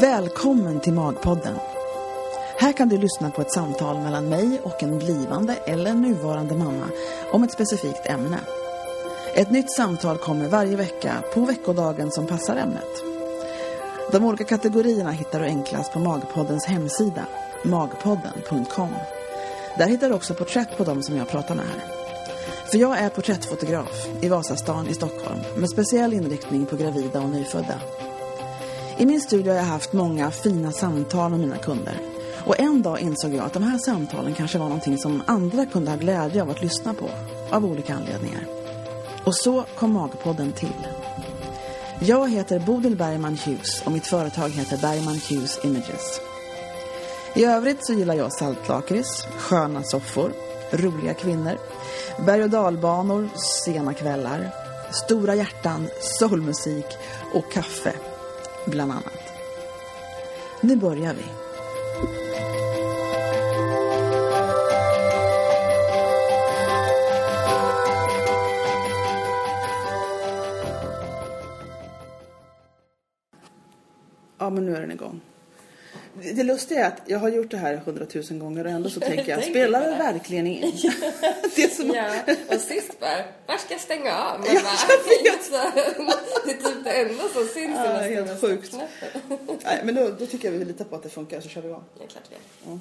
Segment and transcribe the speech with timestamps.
[0.00, 1.56] Välkommen till Magpodden.
[2.58, 6.88] Här kan du lyssna på ett samtal mellan mig och en blivande eller nuvarande mamma
[7.32, 8.38] om ett specifikt ämne.
[9.34, 13.02] Ett nytt samtal kommer varje vecka på veckodagen som passar ämnet.
[14.12, 17.26] De olika kategorierna hittar du enklast på Magpoddens hemsida,
[17.64, 18.94] magpodden.com.
[19.78, 21.84] Där hittar du också porträtt på dem som jag pratar med här.
[22.70, 27.80] För jag är porträttfotograf i Vasastan i Stockholm med speciell inriktning på gravida och nyfödda.
[28.98, 32.00] I min studio har jag haft många fina samtal med mina kunder.
[32.46, 35.90] Och en dag insåg jag att de här samtalen kanske var någonting som andra kunde
[35.90, 37.10] ha glädje av att lyssna på,
[37.50, 38.46] av olika anledningar.
[39.24, 40.86] Och så kom Magpodden till.
[42.00, 46.20] Jag heter Bodil Bergman Hughes och mitt företag heter Bergman Hughes Images.
[47.34, 50.32] I övrigt så gillar jag saltlakrits, sköna soffor,
[50.70, 51.58] roliga kvinnor,
[52.18, 53.28] berg- och dalbanor,
[53.64, 54.50] sena kvällar,
[54.92, 56.86] stora hjärtan, soulmusik
[57.34, 57.92] och kaffe,
[58.66, 59.32] bland annat.
[60.60, 61.24] Nu börjar vi.
[74.38, 75.20] Ja, men nu är den igång.
[76.26, 79.00] Det det lustiga är att jag har gjort det här hundratusen gånger och ändå så
[79.10, 79.96] tänker jag, spelar det det.
[79.96, 80.60] verkligen in?
[81.56, 84.40] det är som Ja, och sist bara, var ska jag stänga av?
[84.40, 88.74] Man Ja, bara, det är typ det enda som syns Ja, helt sjukt.
[89.64, 91.68] Nej, men då, då tycker jag vi litar på att det funkar så kör vi
[91.68, 91.84] igång.
[92.00, 92.34] Ja, klart vi
[92.72, 92.78] är.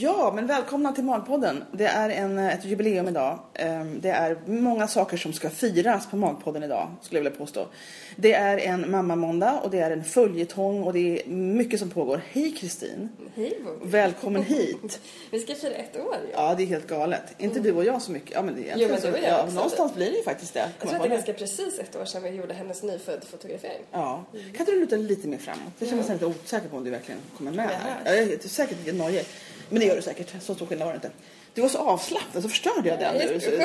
[0.00, 1.64] Ja, men välkomna till Magpodden.
[1.72, 3.38] Det är en, ett jubileum idag.
[3.54, 7.66] Ehm, Det är många saker som ska firas på Magpodden idag, skulle jag vilja påstå.
[8.16, 12.20] Det är en mammamåndag och det är en följetong och det är mycket som pågår.
[12.32, 13.08] Hej Kristin!
[13.34, 13.86] Hej Bo.
[13.86, 15.00] Välkommen hit!
[15.30, 16.32] Vi ska fira ett år ju.
[16.32, 17.22] Ja, det är helt galet.
[17.38, 18.30] Inte du och jag så mycket.
[18.30, 19.54] Ja, men det är egentligen Jo, men du och jag ja.
[19.54, 20.68] Någonstans blir det ju faktiskt det.
[20.78, 23.82] Jag tror att det är ganska precis ett år sedan vi gjorde hennes nyfödd fotografering.
[23.92, 24.24] Ja.
[24.32, 25.72] Kan inte du luta lite mer framåt?
[25.78, 28.16] Det känns lite osäker på om du verkligen kommer med Jag här.
[28.16, 29.24] Jag är säkert lite nojig.
[29.70, 30.42] Men det gör du säkert.
[30.42, 31.10] Så stor skillnad var det inte.
[31.54, 33.40] Du var så avslappnad så förstörde jag den.
[33.40, 33.62] Så- så- Jag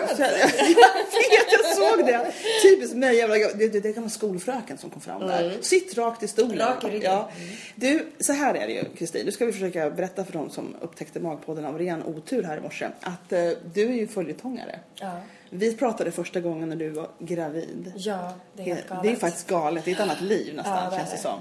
[1.30, 2.31] vet, jag såg det.
[2.64, 3.16] Typiskt mig.
[3.18, 5.58] jävla- Det, det, det kan vara skolfröken som kom fram där.
[5.62, 6.58] Sitt rakt i stolen.
[6.68, 7.12] Rak i ryggen.
[7.12, 7.30] Ja.
[7.75, 9.25] Du, så här är det ju Kristin.
[9.25, 12.62] Nu ska vi försöka berätta för de som upptäckte Magpodden av ren otur här i
[12.62, 12.88] morse.
[13.02, 14.80] Att eh, du är ju följetongare.
[14.96, 15.12] Ja.
[15.50, 17.94] Vi pratade första gången när du var gravid.
[17.96, 19.03] Ja, det är helt galet.
[19.03, 19.86] Det är faktiskt galet.
[19.86, 21.22] Det är ett annat liv nästan Ja, det känns det det.
[21.22, 21.40] som.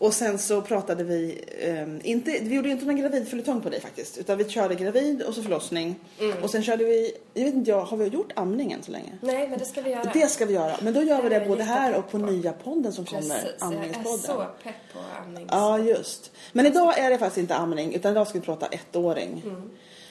[0.00, 4.18] Och sen så pratade vi, ehm, inte, vi gjorde inte någon gravidföljetong på dig faktiskt.
[4.18, 5.96] Utan vi körde gravid och så förlossning.
[6.20, 6.42] Mm.
[6.42, 9.12] Och sen körde vi, jag vet inte jag, har vi gjort amningen så länge?
[9.20, 10.10] Nej, men det ska vi göra.
[10.14, 10.76] Det ska vi göra.
[10.82, 12.26] Men då gör vi Det både här och på på.
[12.26, 14.18] nya podden som kommer, Precis, jag är amningspodden.
[14.18, 15.48] så pepp på amnings...
[15.52, 16.32] Ja, just.
[16.52, 19.42] Men idag är det faktiskt inte amning, utan idag ska vi prata ettåring.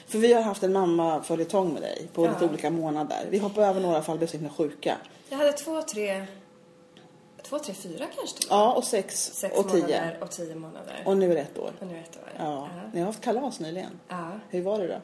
[0.08, 2.34] För vi har haft en mamma följetong med dig på Mm.
[2.34, 2.40] Ja.
[2.42, 3.26] lite olika månader.
[3.30, 4.97] Vi hoppar över några fall, blev så himla sjuka.
[5.30, 6.26] Jag hade två, tre...
[7.50, 8.47] Två, tre, fyra kanske till.
[8.50, 9.81] Ja, och sex, Sex och tio.
[9.81, 11.03] månader och tio månader.
[11.06, 11.72] Och nu är det ett år.
[11.80, 12.31] Och nu är ett år.
[12.38, 12.69] Ja.
[12.94, 14.00] Ni har haft kalas nyligen.
[14.08, 14.30] Ja.
[14.50, 14.97] Hur var det då?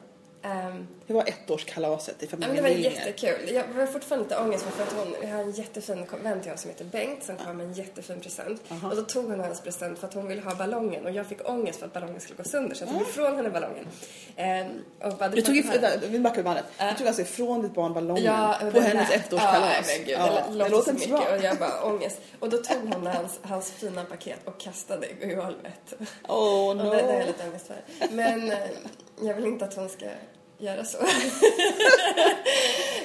[0.44, 3.50] Ehm, Hur var ettårskalaset i familjen det var jättekul.
[3.54, 6.60] Jag har fortfarande lite ångest för att hon, vi har en jättefin vän till oss
[6.60, 8.62] som heter Bengt som kom med en jättefin present.
[8.70, 8.88] Aha.
[8.90, 11.48] Och då tog hon hans present för att hon ville ha ballongen och jag fick
[11.50, 13.86] ångest för att ballongen skulle gå sönder så jag tog ifrån henne ballongen.
[14.36, 14.66] Ehm,
[15.02, 16.64] och bara, Du tog, får inte if- vi backar bandet.
[16.90, 19.70] Du tog alltså ifrån ditt barn ballongen Ja, på det hennes ettårskalas.
[19.76, 21.26] Ja, men gud, Ja, det låter så inte bra.
[21.36, 22.20] och jag bara ångest.
[22.40, 25.94] Och då tog hon hans, hans fina paket och kastade i golvet.
[26.28, 26.82] Oh Och no.
[26.90, 27.76] det, det har jag lite ångest för.
[28.10, 28.58] Men eh,
[29.22, 30.06] jag vill inte att hon ska
[30.58, 30.98] göra så.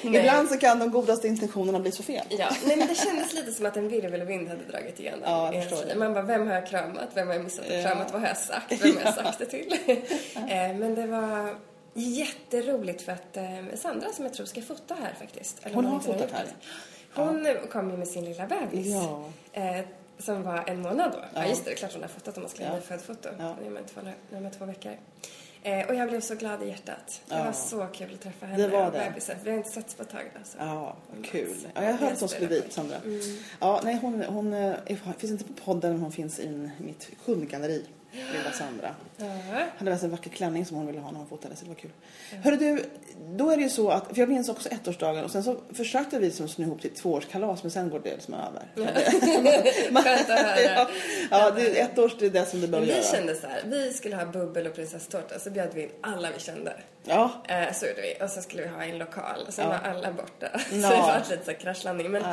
[0.01, 2.25] Ibland så kan de godaste intentionerna bli så fel.
[2.29, 5.19] Ja, nej men det kändes lite som att en virvelvind hade dragit igenom.
[5.23, 5.95] Ja, jag förstår det.
[5.95, 7.09] Man bara, vem har jag kramat?
[7.13, 7.81] Vem har jag missat att Ja.
[7.81, 8.11] kramat?
[8.11, 8.71] Vad har jag sagt?
[8.83, 9.75] Vem har jag sagt det till?
[10.35, 11.55] Eh, men det var
[11.93, 13.43] jätteroligt för att eh,
[13.75, 15.57] Sandra som jag tror ska fota här faktiskt.
[15.65, 16.45] Eller Hon har fotat här.
[17.13, 18.87] Hon eh, kom ju med sin lilla bebis.
[18.87, 19.23] Ja.
[19.53, 19.85] Eh,
[20.19, 21.19] som var en månad då.
[21.33, 21.49] Ja, Ja.
[21.49, 22.71] just det, det är klart hon har fotat om man skulle Ja.
[22.73, 23.29] göra födfoto.
[23.39, 23.55] Ja.
[23.61, 24.01] Nu är man två,
[24.31, 24.91] nu är man två veckor.
[25.63, 27.21] Eh, och jag blev så glad i hjärtat.
[27.27, 27.43] Det Ja.
[27.43, 29.05] var så kul att träffa henne Det var det.
[29.09, 29.35] bebisen.
[29.43, 30.57] Vi har inte setts på ett tag alltså.
[30.59, 31.55] Ja, vad kul.
[31.73, 32.95] Ja, jag hörde att hon skulle dit, Sandra.
[32.97, 33.19] Mm.
[33.59, 34.75] Ja, nej, hon, hon eh,
[35.17, 37.85] finns inte på podden, men hon finns i mitt kundgalleri.
[38.11, 38.95] Lilla Sandra.
[39.17, 39.25] Ja.
[39.77, 41.69] hade med sig en vacker klänning som hon ville ha när hon fotade så det
[41.69, 41.91] var kul.
[42.43, 42.85] Hörru du,
[43.37, 46.19] då är det ju så att, för jag minns också ettårsdagen och sen så försökte
[46.19, 48.63] vi liksom snå ihop till tvåårskalas men sen går det liksom över.
[49.99, 50.55] Att höra.
[50.75, 50.89] ja,
[51.31, 53.03] ja, det ett års det är det som det bör Vi göra.
[53.03, 56.39] kände så här, vi skulle ha bubbel och prinsesstårta så bjöd vi in alla vi
[56.39, 56.73] kände.
[57.03, 58.23] Ja, Eh, så gjorde vi.
[58.25, 59.43] Och så skulle vi ha en lokal.
[59.47, 59.69] Och sen Ja.
[59.83, 60.47] var alla borta.
[60.69, 62.11] Så det var lite så kraschlandning.
[62.11, 62.23] Men,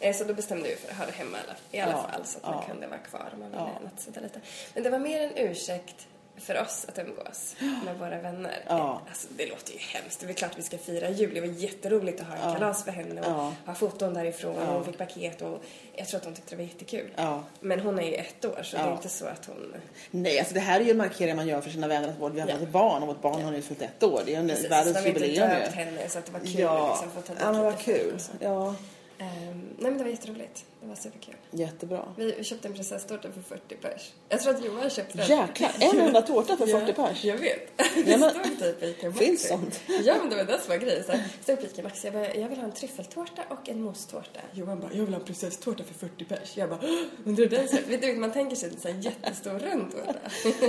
[0.00, 1.36] eh, så då bestämde vi för att ha det hemma
[1.70, 2.24] i alla, fall.
[2.24, 3.80] Så att man kunde vara kvar om man ville Ja.
[3.84, 4.40] nattsida lite.
[4.74, 6.06] Men det var mer en ursäkt
[6.38, 8.64] för oss att umgås med våra vänner.
[8.68, 9.00] Ja.
[9.08, 10.20] Alltså, det låter ju hemskt.
[10.20, 11.34] Det är klart att vi ska fira jul.
[11.34, 13.52] Det var jätteroligt att ha en kalas för henne och Ja.
[13.66, 15.62] ha foton därifrån och hon fick paket och
[15.94, 17.10] jag tror att hon tyckte det var jättekul.
[17.16, 17.42] Ja.
[17.60, 18.88] Men hon är ju ett år så det Ja.
[18.88, 19.74] är inte så att hon...
[20.10, 22.32] Nej, alltså det här är ju en markering man gör för sina vänner att vårt,
[22.32, 22.54] vi har Ja.
[22.54, 24.22] ett barn och vårt barn har nu fyllt ett år.
[24.26, 25.66] Det är ju en världens jubileum ju.
[25.70, 28.18] henne så att det var kul Ja, liksom, få ta ja men vad kul.
[28.40, 28.74] Ja,
[29.18, 30.64] Ehm, nej men det var jätteroligt.
[30.80, 31.34] Det var superkul.
[31.50, 32.14] jättebra.
[32.16, 34.12] Vi, vi köpte en prinsesstårta för 40 pers.
[34.28, 35.26] Jag tror att Johan köpte den.
[35.38, 37.24] Jäklar, en enda tårta för 40 pers.
[37.24, 37.72] Jag vet.
[37.76, 39.80] Ja, Det stod typ i ICA Finns sånt?
[40.04, 41.04] Ja, men det var det som var grejen.
[41.08, 42.06] Här, Stod på ICA Maxi.
[42.06, 44.40] Jag, bara, jag vill ha en tryffeltårta och en mosstårta.
[44.52, 46.56] Johan bara, jag vill ha en prinsesstårta för 40 pers.
[46.56, 47.86] Jag bara, "Åh, undrar hur den ser ut?
[47.88, 50.14] Vet du, man tänker sig en jättestor rund tårta.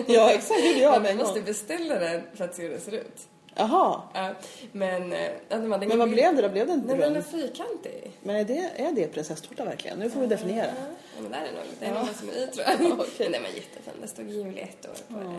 [0.07, 0.61] Ja, exakt.
[0.61, 1.45] Det gjorde jag med Man en måste gång.
[1.45, 3.27] beställa den för att se hur den ser ut.
[3.57, 4.01] Jaha.
[4.13, 4.29] Ja,
[4.71, 5.13] men...
[5.13, 5.19] eh,
[5.49, 6.49] ja, ingen Men vad blev det då?
[6.49, 7.25] Blev det Nej, men den är rund?
[7.25, 8.11] fyrkantig.
[8.23, 9.99] Men är det, är det prinsesstårta verkligen?
[9.99, 10.65] Nu får vi definiera.
[10.67, 12.79] Ja, men där är nog, det är någon som är i tror jag.
[13.19, 13.93] Men den var jättefin.
[14.01, 15.33] Det stod jul i ett år på den.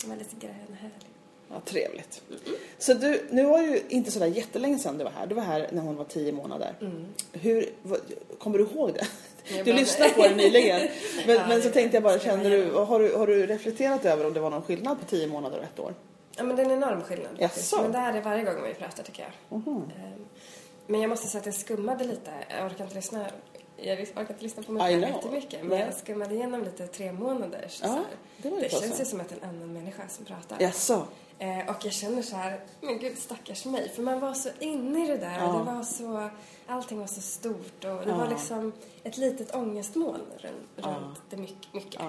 [0.00, 1.06] Den var lite grön och härlig.
[1.52, 2.22] Ja, trevligt.
[2.78, 5.26] Så du, nu var det ju inte sådär jättelänge sedan du var här.
[5.26, 6.74] Du var här när hon var tio månader.
[7.32, 8.00] Hur, vad,
[8.38, 9.06] kommer du ihåg det?
[9.56, 10.80] Jag Du lyssnade på det nyligen.
[11.26, 14.04] Men, Ja, men så det- tänkte jag bara, kände du, har, du, har du reflekterat
[14.04, 15.94] över om det var någon skillnad på tio månader och ett år?
[16.40, 17.30] Ja, men det är en enorm skillnad.
[17.38, 17.82] Jaså?
[17.82, 19.58] Men det är det varje gång vi pratar tycker jag.
[19.58, 20.26] Ehm,
[20.86, 22.30] Men jag måste säga att jag skummade lite.
[22.50, 23.26] Jag orkar inte lyssna.
[23.76, 25.64] Jag orkar inte lyssna på mig själv jättemycket.
[25.64, 27.80] Men jag skummade igenom lite tre månaders.
[27.82, 28.04] Ja,
[28.36, 30.56] det det känns ju som att en annan människa som pratar.
[30.60, 31.06] Jaså?
[31.38, 33.88] Eh, och jag känner så här, men gud stackars mig.
[33.88, 35.38] För man var så inne i det där.
[35.38, 35.46] Ja.
[35.46, 36.30] Det var så,
[36.66, 38.16] allting var så stort och det Ja.
[38.16, 38.72] var liksom
[39.02, 41.74] ett litet ångestmoln runt, runt det mycket.
[41.74, 42.00] mycket.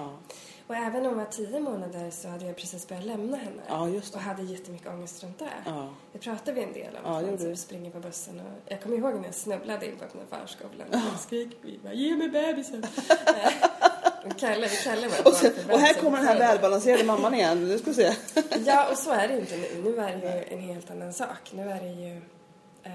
[0.72, 0.78] Ja.
[0.78, 3.62] Och även om hon var tio månader så hade jag precis börjat lämna henne.
[3.68, 4.16] Ja, just det.
[4.16, 5.48] Och hade jättemycket ångest runt det.
[5.66, 5.88] Ja.
[6.12, 7.12] Det pratade vi en del om.
[7.12, 9.96] Ja, det man typ springer på bussen och jag kommer ihåg när jag snubblade in
[9.96, 10.88] på öppna förskolan.
[10.88, 12.82] Och jag skrek, vi bara, ge mig bebisen.
[14.24, 17.68] och Kalle, Kalle var Och, sen, och här kommer den här välbalanserade mamman igen.
[17.68, 18.12] Nu ska se.
[18.64, 19.82] Ja, och så är det inte nu.
[19.84, 21.52] Nu är det ju en helt annan sak.
[21.52, 22.16] Nu är det ju...
[22.82, 22.92] Eh,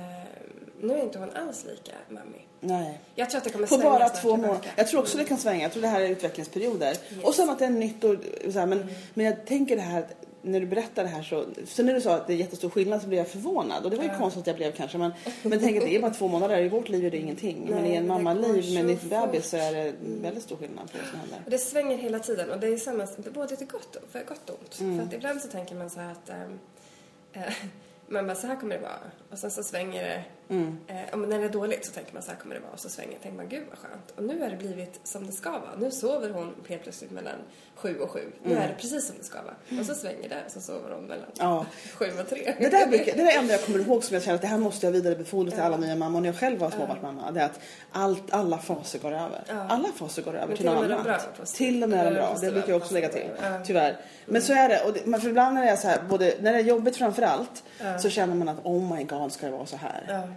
[0.82, 2.46] nu är inte hon alls lika mammi.
[2.60, 3.00] Nej.
[3.16, 4.72] Jag tror att det kommer På svänga bara snart två månader.
[4.76, 5.62] Jag tror också det kan svänga.
[5.62, 6.98] Jag tror det här är utvecklingsperioder.
[7.24, 8.16] Och sen att det är nytt och
[8.54, 10.06] så här, men, men jag tänker det här
[10.42, 13.02] när du berättar det här så, så när du sa att det är jättestor skillnad
[13.02, 15.12] så blev jag förvånad och det var ju konstigt att jag blev kanske men,
[15.44, 17.68] men tänker att det är bara två månader, i vårt liv är det ingenting.
[17.70, 19.10] men Nej, i en det mammaliv med en ny fort.
[19.10, 21.40] bebis så är det väldigt stor skillnad på vad som händer.
[21.46, 24.50] Och det svänger hela tiden och det är samma, både till gott och, för gott
[24.50, 24.80] och ont.
[24.80, 24.98] Mm.
[24.98, 27.44] För att ibland så tänker man så här att eh,
[28.08, 29.00] man bara, så här kommer det vara.
[29.32, 30.24] Och sen så svänger det.
[30.50, 30.78] Mm.
[30.88, 32.72] Eh, och när det är dåligt så tänker man så här kommer det vara.
[32.74, 34.12] Och så svänger tänker man, gud vad skönt.
[34.16, 35.76] Och nu har det blivit som det ska vara.
[35.80, 37.34] Nu sover hon helt plötsligt mellan
[37.76, 38.32] sju och sju.
[38.44, 39.80] Nu är det precis som det ska vara.
[39.80, 41.50] Och så svänger det och så sover hon mellan Mm.
[41.50, 41.66] Ja.
[41.94, 42.54] sju och tre.
[42.60, 44.48] Det där, brukar, det är det enda jag kommer ihåg som jag känner att det
[44.48, 47.32] här måste jag vidarebefordra till alla nya mammor när jag själv var småbarnsmamma.
[47.32, 47.60] Det är att
[47.92, 49.44] allt, alla faser går över.
[49.70, 51.04] Alla faser går över Men till något annat.
[51.04, 51.46] bra.
[51.46, 52.38] Till och med de bra.
[52.42, 53.30] Det brukar jag också lägga till.
[53.42, 53.60] Ja.
[53.66, 53.98] Tyvärr.
[54.26, 54.84] Men så är det.
[54.86, 57.22] Och det, för ibland när det är så här, både, när det är jobbigt framför
[57.22, 57.64] allt
[58.02, 60.28] så känner man att oh my god ska det vara så här.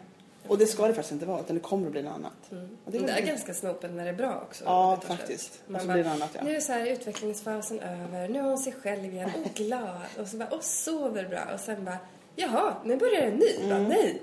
[0.50, 2.32] Och det ska det faktiskt inte vara utan det kommer att bli något annat.
[2.84, 4.64] Och det är det är ganska snopen när det är bra också.
[4.64, 5.60] Ja, faktiskt.
[5.66, 6.40] Och Man så bara, blir det annat, ja.
[6.44, 10.28] Nu är så här utvecklingsfasen över, nu är hon sig själv igen och glad och
[10.28, 11.98] så bara, och sover bra och sen bara,
[12.36, 13.68] jaha, nu börjar en ny.
[13.68, 14.22] Bara, nej.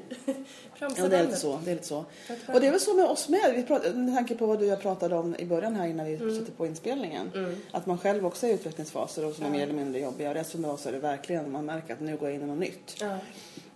[0.80, 1.04] Bromsa Mm.
[1.04, 1.60] Ja, det är lite så.
[1.66, 2.06] Det är lite så.
[2.54, 3.54] Och det är väl så med oss med.
[3.56, 6.06] Vi pratade, med tanke på vad du och jag pratade om i början här innan
[6.06, 6.40] vi Mm.
[6.40, 7.56] satte på inspelningen.
[7.72, 10.30] Att man själv också är i utvecklingsfaser och som är mer eller mindre jobbiga.
[10.30, 12.46] Och resten av oss är det verkligen, man märker att nu går jag in i
[12.46, 12.96] något nytt.
[13.02, 13.18] Ja.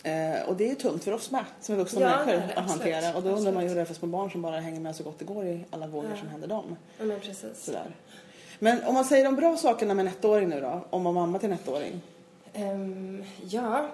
[0.04, 2.58] Eh, och det är tungt för oss med, som är vuxna Ja, människor, det, att
[2.58, 2.94] absolut.
[2.94, 3.16] hantera.
[3.18, 4.96] Och då undrar man ju hur det är för små barn som bara hänger med
[4.96, 6.76] så gott det går i alla vågor som händer dem.
[6.98, 7.64] ja, men precis.
[7.64, 7.96] Sådär.
[8.60, 11.40] Men om man säger de bra sakerna med en ettåring nu då, om man mamma
[11.40, 12.02] till en ettåring.
[12.54, 13.88] Ehm, ja,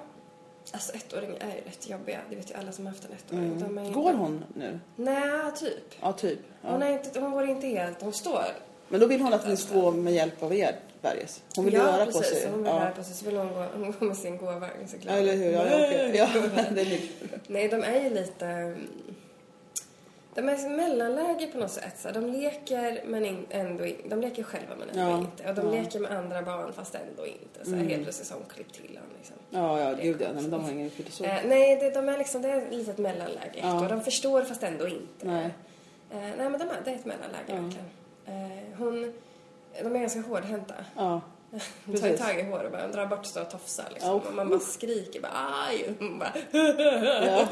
[0.72, 2.20] alltså ettåringar är ju rätt jobbiga.
[2.30, 3.50] Det vet ju alla som har haft en ettåring.
[3.50, 3.92] Är inte- Mm.
[3.94, 4.80] Går hon nu?
[4.96, 5.96] Nej, typ.
[6.02, 6.40] Ja, typ.
[6.62, 6.72] Ja.
[6.72, 8.44] Hon, är inte, hon går inte helt, hon står.
[8.90, 10.76] Men då vill hon att ni ska gå med hjälp av er,
[11.14, 11.44] Berges.
[11.56, 12.30] Hon vill ja, röra precis.
[12.30, 12.50] på sig.
[12.52, 12.80] Hon vill ja.
[12.80, 13.14] röra på sig.
[13.16, 15.14] Så vill hon gå, hon går med sin gåvagn såklart.
[15.16, 15.52] Ja, eller hur?
[15.52, 15.78] Ja, ja,
[16.14, 16.28] ja,
[16.72, 17.50] det är mycket.
[17.50, 18.46] Nej, de är ju lite...
[18.46, 18.88] mm,
[20.36, 21.96] De är som mellanläge på något sätt.
[22.00, 25.50] Så de leker men in, ändå in, De leker själva men ändå Ja, inte.
[25.50, 25.82] Och de ja.
[25.82, 27.70] leker med andra barn fast ändå inte.
[27.70, 29.36] Så här, Helt plötsligt har hon klippt till honom liksom.
[29.50, 30.28] Ja, ja, gud ja.
[30.34, 31.24] Nej, men de har ingen så.
[31.24, 33.60] Eh, nej, det, de är liksom, det är ett litet mellanläge.
[33.62, 33.82] Ja.
[33.82, 35.28] Och de förstår fast ändå inte.
[35.28, 35.46] Nej.
[36.12, 37.86] Eh, nej, men de är, det är ett mellanläge verkligen.
[38.26, 39.14] Eh, hon,
[39.84, 40.74] de är ganska hårdhänta.
[40.96, 41.22] Ja,
[41.86, 44.10] Hon tar tag i hår och bara drar bort och tofsar liksom.
[44.10, 45.32] Ja, och man bara skriker bara
[45.68, 45.94] aj.
[46.00, 47.48] Man bara, Ja,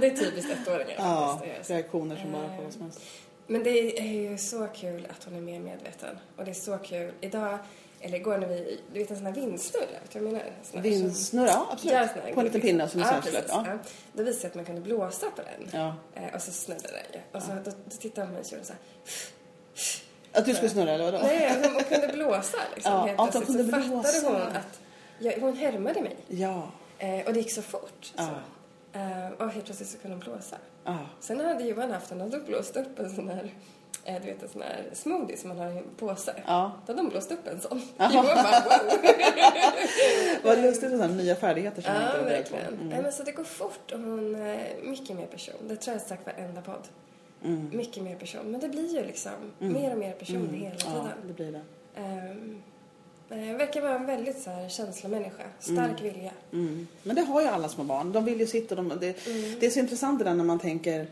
[0.00, 1.70] det är typiskt ettåringar Ja, faktiskt.
[1.70, 3.00] reaktioner som bara på vad som helst.
[3.46, 6.18] Men det är ju så kul att hon är mer medveten.
[6.36, 7.12] Och det är så kul.
[7.20, 7.58] Idag,
[8.00, 10.32] eller igår när vi, du vet en sån här vindsnurra, vet du vad jag
[10.72, 10.82] menar?
[10.82, 12.24] Vindsnurra, ja Ja, absolut.
[12.24, 13.44] här På en liten pinne som är ja, precis.
[13.48, 13.64] Ja.
[13.66, 13.78] Ja.
[14.12, 15.68] Då visade jag att man kunde blåsa på den.
[15.80, 15.94] Ja.
[16.22, 17.38] Eh, och så snurrade den ju.
[17.38, 18.82] Och så, då, då tittade man på mig och så här.
[20.34, 21.18] Att du skulle snurra eller vadå?
[21.22, 22.92] Nej, hon, hon kunde blåsa liksom.
[22.92, 24.02] Ja, helt att hon kunde så blåsa.
[24.12, 24.80] fattade hon att
[25.18, 26.16] jag, hon härmade mig.
[26.28, 26.68] Ja.
[26.98, 28.12] Eh, och det gick så fort.
[28.16, 28.24] Ja.
[28.92, 28.98] Så.
[28.98, 30.56] Eh, och helt plötsligt så kunde hon blåsa.
[30.84, 30.98] Ja.
[31.20, 33.50] Sen hade Johan haft, han hade blåst upp en sån här
[34.04, 36.34] eh, du vet en sån här smoothie som man har i en påse.
[36.46, 36.72] Ja.
[36.86, 37.78] Då hade de blåst upp en sån.
[37.98, 38.98] Johan bara wow.
[40.42, 42.56] Vad lustigt med sådana nya färdigheter som man inte Ja, beredd på.
[42.56, 42.74] verkligen.
[42.74, 42.88] Mm.
[42.88, 45.54] Nej, men så det går fort och hon är mycket mer person.
[45.68, 46.88] Det tror jag har sagt varenda podd.
[47.44, 47.70] Mm.
[47.72, 48.50] Mycket mer person.
[48.50, 50.94] Men det blir ju liksom mer och mer person hela tiden.
[50.94, 51.62] Ja, det blir det.
[52.00, 52.62] Ehm,
[53.30, 55.42] eh, verkar vara en väldigt så här, känslomänniska.
[55.60, 56.32] Stark vilja.
[56.52, 56.86] Mm.
[57.02, 58.12] Men det har ju alla små barn.
[58.12, 59.54] De vill ju sitta och de, det, Mm.
[59.60, 61.06] det är så intressant det där när man tänker...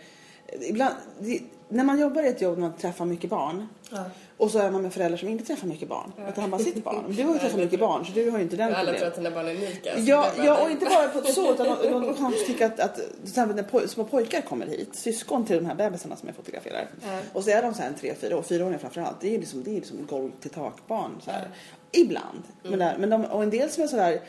[0.60, 1.40] Ibland, det,
[1.72, 4.04] när man jobbar i ett jobb där man träffar mycket barn Ja.
[4.36, 6.12] och så är man med föräldrar som inte träffar mycket barn.
[6.28, 7.04] Utan har bara sitt barn.
[7.08, 9.14] Du har ju träffat mycket barn så du har ju inte den Alla tror att
[9.14, 9.92] sina barn är unika.
[9.94, 12.66] så Ja, ja, och inte bara på så utan de, de, de kan också tycka
[12.66, 16.16] att, att till exempel när poj, små pojkar kommer hit, syskon till de här bebisarna
[16.16, 16.88] som jag fotograferar.
[17.02, 17.18] Ja.
[17.32, 19.20] Och så är de så här en tre, fyra år, fyraåringar framförallt.
[19.20, 21.48] Det är liksom, det är liksom golv till takbarn så här.
[21.92, 22.42] Ibland.
[22.62, 24.20] Men, där, men de, och en del som är sådär,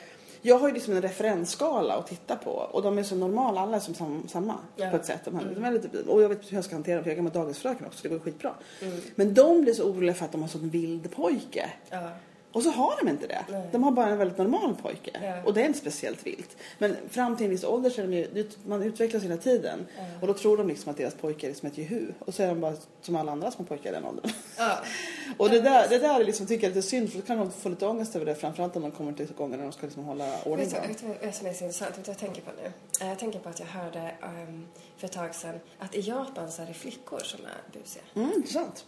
[0.46, 3.76] jag har ju liksom en referensskala att titta på och de är så normala, alla
[3.78, 4.90] är som sam, samma Ja.
[4.90, 5.22] på ett sätt.
[5.26, 7.14] De här, de är lite, och jag vet hur jag ska hantera dem för jag
[7.14, 8.54] är gammal dagisfröken också, det går skitbra.
[8.82, 8.98] Mm.
[9.16, 11.70] Men de blir så oroliga för att de har sån vild pojke.
[11.90, 12.10] Ja.
[12.54, 13.46] Och så har de inte det.
[13.50, 13.68] Nej.
[13.72, 15.12] De har bara en väldigt normal pojke.
[15.24, 15.44] Ja.
[15.46, 16.58] Och det är inte speciellt vilt.
[16.80, 19.88] Men fram till en viss ålder så är de ju, man utvecklas hela tiden.
[20.22, 22.08] Och då tror de liksom att deras pojke är liksom ett jehu.
[22.20, 24.32] Och så är de bara som alla andra små pojkar i den åldern.
[24.58, 24.78] Ja.
[25.38, 27.38] Och det där, det där är liksom, tycker jag är lite synd för då kan
[27.38, 28.36] de få lite ångest över det.
[28.36, 31.26] Framförallt om de kommer till gånger när de ska liksom hålla ordning på vet du
[31.26, 31.90] vad som är så intressant?
[31.98, 32.72] Vet du vad jag tänker på nu?
[33.02, 34.68] Eh, Jag tänker på att jag hörde ehm,
[34.98, 38.04] för ett tag sedan att i Japan så är det flickor som är busiga.
[38.16, 38.86] Mm, intressant.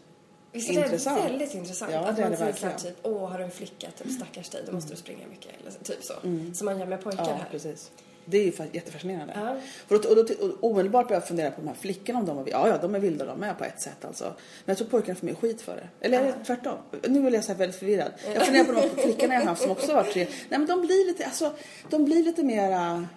[0.55, 1.25] Visst är det Intressant.
[1.25, 1.91] väldigt intressant?
[1.93, 2.77] Ja, att det är man det så här, verkligen.
[2.77, 5.51] typ, åh har du en flicka, typ stackars dig, då måste du springa mycket.
[5.61, 6.13] Eller så- typ så.
[6.53, 7.47] Som man gör med pojkar Ja, här.
[7.51, 7.91] precis.
[8.27, 9.33] Det är ju fa- jättefascinerande.
[9.35, 9.55] Ja.
[9.87, 12.35] För då, och då, och omedelbart börjar jag fundera på de här flickorna om de
[12.37, 14.23] var Ja, ja, de är vilda de med på ett sätt alltså.
[14.23, 14.33] Men
[14.65, 16.05] jag tror pojkarna får mer skit för det.
[16.05, 16.77] Eller är det tvärtom?
[17.07, 18.11] Nu vill jag säga väldigt förvirrad.
[18.35, 20.23] Jag funderar på de flickorna jag har haft som också varit tre.
[20.49, 21.53] Nej men de blir lite, alltså,
[21.89, 23.07] de blir lite mera...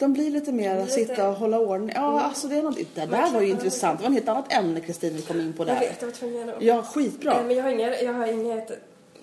[0.00, 1.92] De blir lite mer att sitta och hålla ordning.
[1.94, 3.98] Ja, alltså det är något, det där var ju intressant.
[3.98, 5.80] Det var ett helt annat ämne Kristin vi kom in på Jag där.
[5.80, 6.62] vet, jag var tvungen att...
[6.62, 7.42] Ja, skitbra.
[7.46, 8.70] Men jag har inget, jag har inget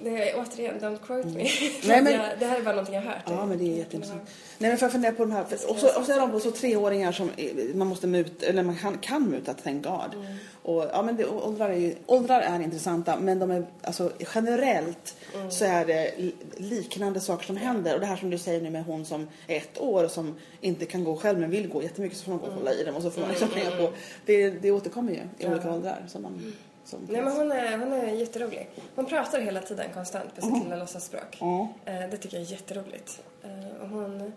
[0.04, 1.44] det är återigen, don't quote me.
[1.88, 3.22] Nej, men- jag, det här är bara någonting jag hört.
[3.26, 4.22] Ja, men det är jätteintressant.
[4.58, 5.42] Nej, men för jag funderar på de här.
[5.68, 7.32] Och, så, och så är de så treåringar som
[7.74, 10.24] man måste muta, eller man kan, kan muta, thank God.
[10.64, 15.16] Och, ja, men det, åldrar, är ju, åldrar är intressanta, men de är, alltså, generellt
[15.50, 17.94] så är det li- liknande saker som händer.
[17.94, 20.36] Och det här som du säger nu med hon som är ett år och som
[20.62, 22.84] inte kan gå själv men vill gå jättemycket så får man gå och hålla i
[22.84, 23.90] dem och så får man liksom hänga på.
[24.26, 26.06] Det, det återkommer ju i olika åldrar.
[26.08, 26.54] Som man,
[26.88, 28.70] som Nej, men hon är, hon är jätterolig.
[28.96, 31.38] Hon pratar hela tiden konstant på sitt lilla låtsasspråk.
[31.40, 31.68] Ja.
[31.86, 33.22] Eh, det tycker jag är jätteroligt.
[33.44, 34.34] Eh, och hon,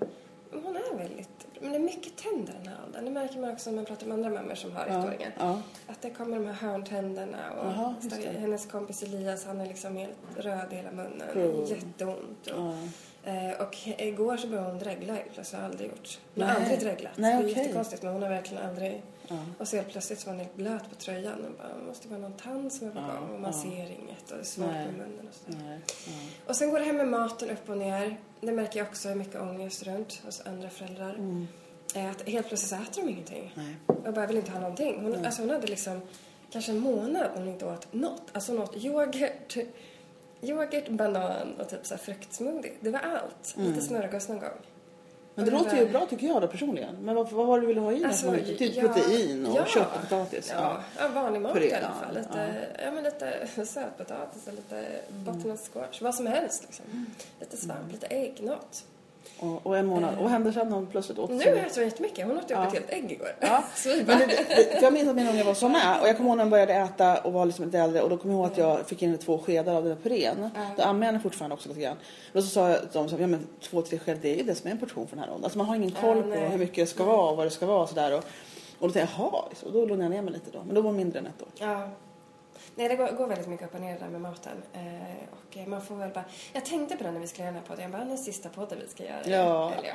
[0.65, 1.29] hon är väldigt...
[1.61, 3.05] Men det är mycket tänder den här åldern.
[3.05, 5.33] Det märker man också när man pratar med andra mammor som har ettåringar.
[5.39, 5.63] ja.
[5.87, 8.39] Att det kommer de här hörntänderna och det.
[8.41, 11.29] hennes kompis Elias han är liksom helt röd i hela munnen.
[11.35, 11.65] Mm.
[11.65, 12.47] Jätteont.
[12.47, 12.75] Och, Ja.
[13.25, 15.61] Eh, och igår så började hon dregla helt plötsligt.
[15.61, 16.19] har aldrig gjort.
[16.35, 16.63] Hon har Nej.
[16.63, 17.13] aldrig dreglat.
[17.17, 19.03] Nej, det är jättekonstigt men hon har verkligen aldrig...
[19.29, 19.39] Ja.
[19.59, 22.09] Och så helt plötsligt så var hon helt blöt på tröjan och bara, det måste
[22.09, 23.63] vara någon tand som är på gång och man ja.
[23.63, 25.81] ser inget och det är svårt med munnen och sådär.
[26.47, 28.17] Och sen går det här med maten upp och ner.
[28.41, 31.17] Det märker jag också är mycket ångest runt hos andra föräldrar.
[31.95, 33.53] Eh, Att helt plötsligt så äter de ingenting.
[33.55, 33.77] Nej.
[34.05, 35.01] Jag bara vill inte ha någonting.
[35.03, 36.01] Hon, alltså hon hade liksom
[36.53, 38.23] kanske en månad när hon inte åt något.
[38.33, 39.57] Alltså åt yoghurt,
[40.43, 42.73] yoghurt, banan och typ så här fruktsmoothie.
[42.81, 43.55] Det var allt.
[43.57, 44.49] Lite smörgås någon gång.
[45.35, 46.97] Men det Och låter ju var- bra tycker jag då personligen.
[47.01, 48.05] Men vad, vad var det du ville ha i?
[48.05, 49.65] Alltså, Alltså, typ ja, protein och ja.
[49.67, 50.51] kött och potatis?
[50.55, 52.15] Ja, ja vanlig mat i alla fall.
[52.15, 52.91] Lite, ja.
[52.93, 54.85] men lite sötpotatis och lite
[55.25, 56.03] butternut-squash.
[56.03, 57.07] Vad som helst liksom.
[57.41, 58.85] Lite svamp, lite ägg, något.
[59.41, 60.19] Och, och en månad.
[60.19, 62.27] Och sen när hon plötsligt åt Nu äter hon jättemycket.
[62.27, 62.67] Hon åt upp Ja.
[62.67, 63.29] ett helt ägg igår.
[63.41, 63.65] Ja,
[64.07, 66.37] men det, det, jag minns att min unge var så med och jag kommer ihåg
[66.37, 68.59] när hon började äta och var liksom lite äldre och då kommer jag ihåg att
[68.59, 70.51] jag fick in två skedar av den där purén.
[70.77, 71.97] Då ammade jag henne fortfarande också lite grann.
[72.35, 74.37] Och så sa jag till dem så här, ja men två, tre skedar det är
[74.37, 75.45] ju det som är en portion för den här åldern.
[75.45, 77.51] Alltså man har ingen koll Ja, på hur mycket det ska vara och vad det
[77.51, 78.13] ska vara och sådär.
[78.15, 78.25] Och,
[78.79, 80.59] och då tänkte jag, jaha, så då lugnade jag ner mig lite då.
[80.67, 81.49] Men då var hon mindre än ett år.
[81.59, 81.89] ja.
[82.81, 84.63] Nej, det går, går väldigt mycket upp och ner där med maten.
[84.73, 84.81] Eh,
[85.33, 86.25] och eh, man får väl bara...
[86.53, 87.83] Jag tänkte på det när vi skulle göra den här podden.
[87.83, 89.21] Jag bara, den sista podden vi ska göra.
[89.25, 89.73] Ja.
[89.79, 89.95] Eller ja,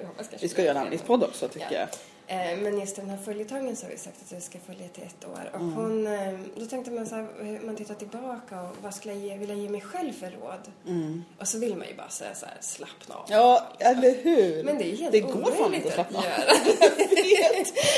[0.00, 1.78] jag hoppas kanske Vi ska göra en andningspodd också tycker Ja.
[1.78, 1.88] jag.
[2.30, 5.02] Eh, Men just den här följetongen så har vi sagt att vi ska följa till
[5.02, 5.50] ett år.
[5.54, 5.72] Och Mm.
[5.74, 9.22] hon, eh, då tänkte man så här, hur man tittar tillbaka och vad skulle jag
[9.22, 10.72] ge, vill jag ge mig själv för råd?
[11.40, 13.26] Och så vill man ju bara säga så här, slappna av.
[13.30, 13.38] Mm.
[13.40, 14.64] Ja, eller hur?
[14.64, 16.24] Men det är helt Det går fan inte att slappna av.
[16.24, 16.34] göra.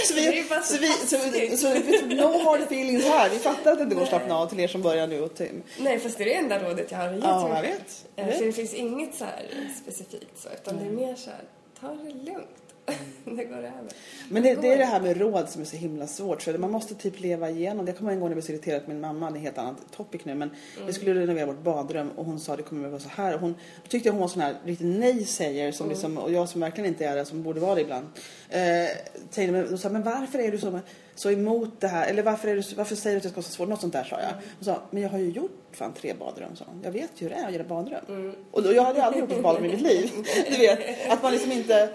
[0.06, 1.68] Så vi, så vi, så vi, så
[2.06, 3.30] vi, no hard feelings här.
[3.30, 5.34] Vi fattar att det inte går att slappna av till er som börjar nu och
[5.34, 5.62] Tim.
[5.78, 8.06] Nej, fast det är det enda rådet jag har att ge Ja, till jag vet.
[8.16, 8.38] Eh.
[8.38, 11.40] För det finns inget så här specifikt så, utan det är mer så här,
[11.80, 12.69] ta det lugnt.
[13.24, 13.92] det går över.
[14.28, 16.42] Men det, det är det här med råd som är så himla svårt.
[16.42, 17.86] För man måste typ leva igenom.
[17.86, 19.30] Det kommer en gång när jag blev så irriterad på min mamma.
[19.30, 20.34] Det är helt annat topic nu.
[20.34, 20.50] Men
[20.86, 23.34] vi skulle renovera vårt badrum och hon sa det kommer att vara så här.
[23.34, 25.72] Och hon då tyckte jag hon var sån här riktig nej-säger.
[25.72, 28.06] Som liksom, och jag som verkligen inte är det, som borde vara det ibland.
[28.48, 28.60] Eh,
[29.30, 30.80] säger, men, och sa, men varför är du så,
[31.22, 32.06] så emot det här?
[32.06, 33.68] Eller varför, är du, varför säger du att det ska vara så svårt?
[33.68, 34.28] Något sånt där sa jag.
[34.28, 36.56] Hon sa, men jag har ju gjort fan tre badrum.
[36.56, 36.64] Så.
[36.84, 38.34] Jag vet ju hur det är att göra badrum.
[38.50, 40.10] Och då, jag hade aldrig gjort ett badrum i mitt liv.
[40.50, 41.88] Du vet, att man liksom inte...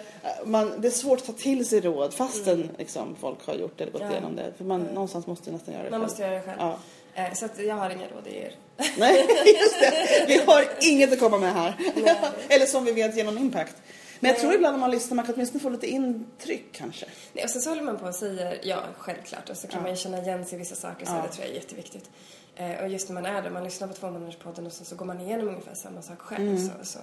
[0.46, 3.84] Man, det är svårt att ta till sig råd fastän liksom, folk har gjort det
[3.84, 4.12] eller gått Ja.
[4.12, 4.54] igenom det.
[4.58, 6.10] För man, någonstans måste nästan göra det Man själv.
[6.10, 6.58] måste göra det själv.
[6.60, 6.78] Ja.
[7.16, 8.52] Eh, Så att jag har inga råd i er.
[8.98, 9.26] Nej,
[9.62, 10.26] just det.
[10.28, 11.74] Vi har inget att komma med här.
[11.96, 12.16] Nej.
[12.50, 13.76] eller som vi vet genom Impact.
[14.20, 17.06] Men jag tror ibland när man lyssnar, man kan åtminstone få lite intryck kanske.
[17.34, 19.50] Nej, och sen så håller man på och säger ja, självklart.
[19.50, 19.82] Och så kan Ja.
[19.82, 21.06] man ju känna igen sig i vissa saker.
[21.06, 21.22] Så Ja.
[21.22, 22.10] det tror jag är jätteviktigt.
[22.56, 24.86] Eh, och just när man är där, man lyssnar på två månaders podden och så,
[24.86, 26.58] så går man igenom ungefär samma sak själv.
[26.58, 27.00] Så, så,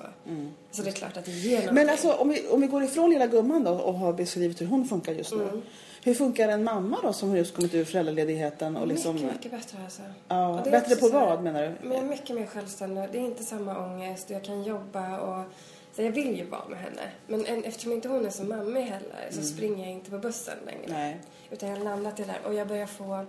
[0.70, 1.74] så det är klart att det ger någonting.
[1.74, 4.66] Men alltså om vi, om vi går ifrån lilla gumman då och har beskrivit hur
[4.66, 5.42] hon funkar just nu.
[5.42, 5.62] Mm.
[6.04, 9.14] Hur funkar en mamma då som har just kommit ur föräldraledigheten och liksom...
[9.14, 10.02] Mycket, mycket bättre alltså.
[10.28, 11.68] Ja, bättre på vad menar du?
[11.88, 13.04] Men jag är mycket mer självständig.
[13.12, 15.44] Det är inte samma ångest och jag kan jobba och...
[15.92, 17.10] Så jag vill ju vara med henne.
[17.26, 20.58] Men en, eftersom inte hon är så mammig heller så springer jag inte på bussen
[20.66, 20.84] längre.
[20.84, 20.98] Mm.
[20.98, 21.20] Nej.
[21.50, 23.26] Utan jag har landat i det där och jag börjar få...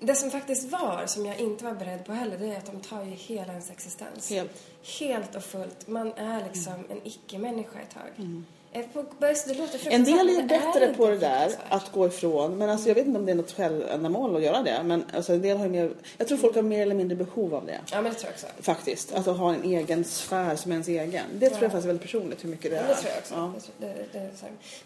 [0.00, 2.80] Det som faktiskt var, som jag inte var beredd på heller, det är att de
[2.80, 4.30] tar ju hela ens existens.
[4.30, 4.62] Helt.
[5.00, 5.88] Helt och fullt.
[5.88, 8.10] Man är liksom en icke-människa ett tag.
[8.16, 8.24] Jag
[8.72, 12.58] är låter En del är bättre inte på det där, att gå ifrån.
[12.58, 14.82] Men alltså jag vet inte om det är något självändamål att göra det.
[14.84, 15.90] Men alltså en del har mer...
[16.18, 17.80] Jag tror folk har mer eller mindre behov av det.
[17.92, 18.62] Ja, men det tror jag också.
[18.62, 19.14] Faktiskt.
[19.14, 21.24] Att ha en egen sfär som är ens egen.
[21.32, 22.88] Det tror jag faktiskt är väldigt personligt hur mycket det Ja, är.
[22.88, 23.34] det tror jag också.
[23.34, 23.52] Ja.
[23.78, 24.30] Det, det, det, är.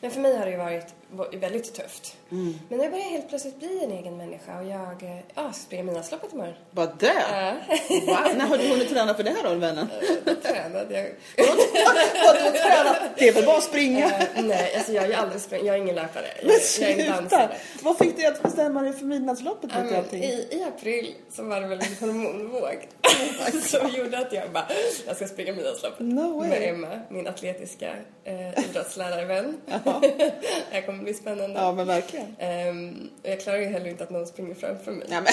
[0.00, 2.16] Men för mig har det ju varit va- väldigt tufft.
[2.30, 2.54] Mm.
[2.68, 5.82] Men jag börjar helt plötsligt bli en egen människa och jag eh, ja, ska springa
[5.82, 6.54] Midnattsloppet imorgon.
[6.70, 7.12] Bara det?
[7.30, 7.54] Ja,
[8.06, 8.26] Va?
[8.36, 9.88] När har du hunnit träna för det här då, vännen?
[10.24, 11.46] då tränade jag.
[12.26, 12.96] Vadå träna?
[13.18, 14.06] Det är väl bara att springa?
[14.06, 15.66] Eh, nej, alltså jag ju aldrig sprungit.
[15.66, 16.26] Jag är ingen löpare.
[16.36, 17.20] Jag, Men jag är en sluta!
[17.20, 17.56] dansare.
[17.82, 20.22] Vad fick dig att bestämma dig för midnattsloppet mitt i allting?
[20.22, 22.88] i, I april så var det väl en hormonvåg
[23.62, 24.66] som gjorde att jag bara,
[25.06, 26.00] jag ska springa Midnattsloppet.
[26.00, 26.48] No way.
[26.48, 27.90] Med Emma, min atletiska
[28.24, 29.56] eh, idrottslärarvän.
[30.00, 30.32] det
[30.70, 31.60] här kommer bli spännande.
[31.60, 32.36] Ja, men verkligen.
[32.38, 35.06] Ehm, och jag klarar ju heller inte att någon springer framför mig.
[35.10, 35.32] Ja, men...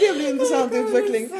[0.00, 1.28] det blir en intressant utveckling.
[1.28, 1.34] Så.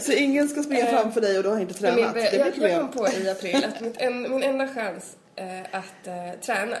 [0.00, 1.96] Så ingen ska springa Eh, framför dig och du har inte tränat?
[1.96, 2.80] Min, Det blir jag, jag problem.
[2.80, 6.76] kom på i april att en, min enda chans eh, att eh, träna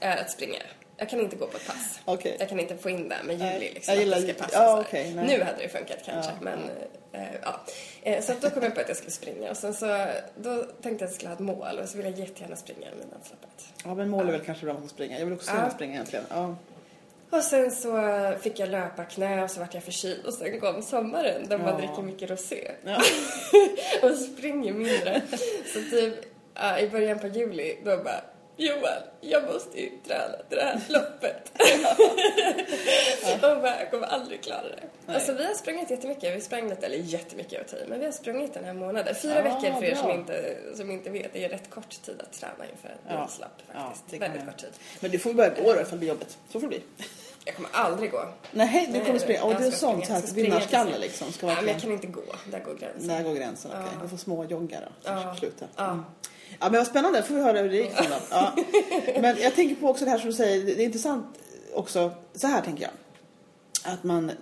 [0.00, 0.58] är att springa.
[1.00, 2.00] Jag kan inte gå på ett pass.
[2.04, 2.36] Okej.
[2.38, 3.70] Jag kan inte få in det med juli.
[3.74, 5.26] Liksom, jag gillar att det ska passa ja, okej, nej.
[5.26, 6.58] nu hade det funkat kanske, Ja, men
[7.12, 7.60] eh, ja.
[8.02, 10.88] Eh, Så då kom jag på att jag skulle springa och sen så då tänkte
[10.88, 13.64] jag att jag skulle ha ett mål och så ville jag jättegärna springa Midnattsloppet.
[13.84, 15.18] Ja, men mål är väl kanske bra att springa.
[15.18, 15.70] Jag vill också Ja.
[15.70, 16.24] springa egentligen.
[16.30, 16.56] Ja.
[17.30, 17.92] Och sen så
[18.40, 21.66] fick jag löpa knä och så vart jag förkyld och sen kom sommaren där man
[21.68, 21.76] Ja.
[21.76, 22.70] dricker mycket rosé.
[22.84, 23.02] Ja.
[24.10, 25.22] och springer mindre.
[25.74, 26.14] Så typ
[26.54, 28.20] ja, i början på juli då bara
[28.62, 31.52] Johan, jag måste ju träna till det här loppet.
[33.32, 34.82] och bara, jag kommer aldrig klara det.
[35.06, 35.16] Nej.
[35.16, 38.12] Alltså vi har sprungit jättemycket, vi sprang lite, eller jättemycket över tid, men vi har
[38.12, 39.14] sprungit den här månaden.
[39.14, 40.02] Fyra Ja, veckor för er bra.
[40.02, 43.28] som inte, som inte vet, det är rätt kort tid att träna inför ett Ja.
[43.74, 44.10] Ja, faktiskt.
[44.10, 44.46] kan Väldigt jag.
[44.52, 44.70] kort tid.
[45.00, 46.38] Men du får börja gå då ifall det blir jobbigt.
[46.48, 46.82] Så får det bli.
[47.44, 48.28] Jag kommer aldrig gå.
[48.52, 49.42] Nej, du kommer springa.
[49.44, 51.32] Och det är sånt här vinnarskalle liksom.
[51.32, 52.22] Ska Ja, men jag kan inte gå.
[52.50, 53.08] Där går gränsen.
[53.08, 53.84] Där går gränsen, okej.
[53.96, 54.02] Ja.
[54.02, 55.10] Du får småjogga då.
[55.10, 55.36] Ja.
[55.38, 55.66] Sluta.
[55.76, 56.04] Ja.
[56.58, 57.22] Ja, men vad spännande.
[57.22, 58.04] får vi höra hur det gick då.
[58.30, 58.52] Ja.
[59.20, 60.64] Men jag tänker på också det här som du säger.
[60.64, 61.26] Det är intressant
[61.74, 62.12] också.
[62.34, 62.92] Så här tänker jag.
[63.92, 64.32] Att man...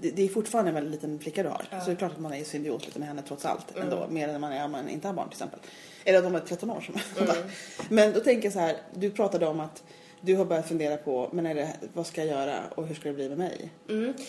[0.00, 1.64] Det det är fortfarande en väldigt liten flicka du har.
[1.80, 3.70] Så det är klart att man är i symbios lite med henne trots allt.
[3.76, 3.82] Mm.
[3.82, 4.06] Ändå.
[4.10, 5.60] Mer än när man är om man inte har barn till exempel.
[6.04, 7.36] Eller att de är 13 år som Mm.
[7.88, 8.76] Men då tänker jag så här.
[8.94, 9.82] Du pratade om att
[10.20, 13.08] du har börjat fundera på, men är det, vad ska jag göra och hur ska
[13.08, 13.70] det bli med mig?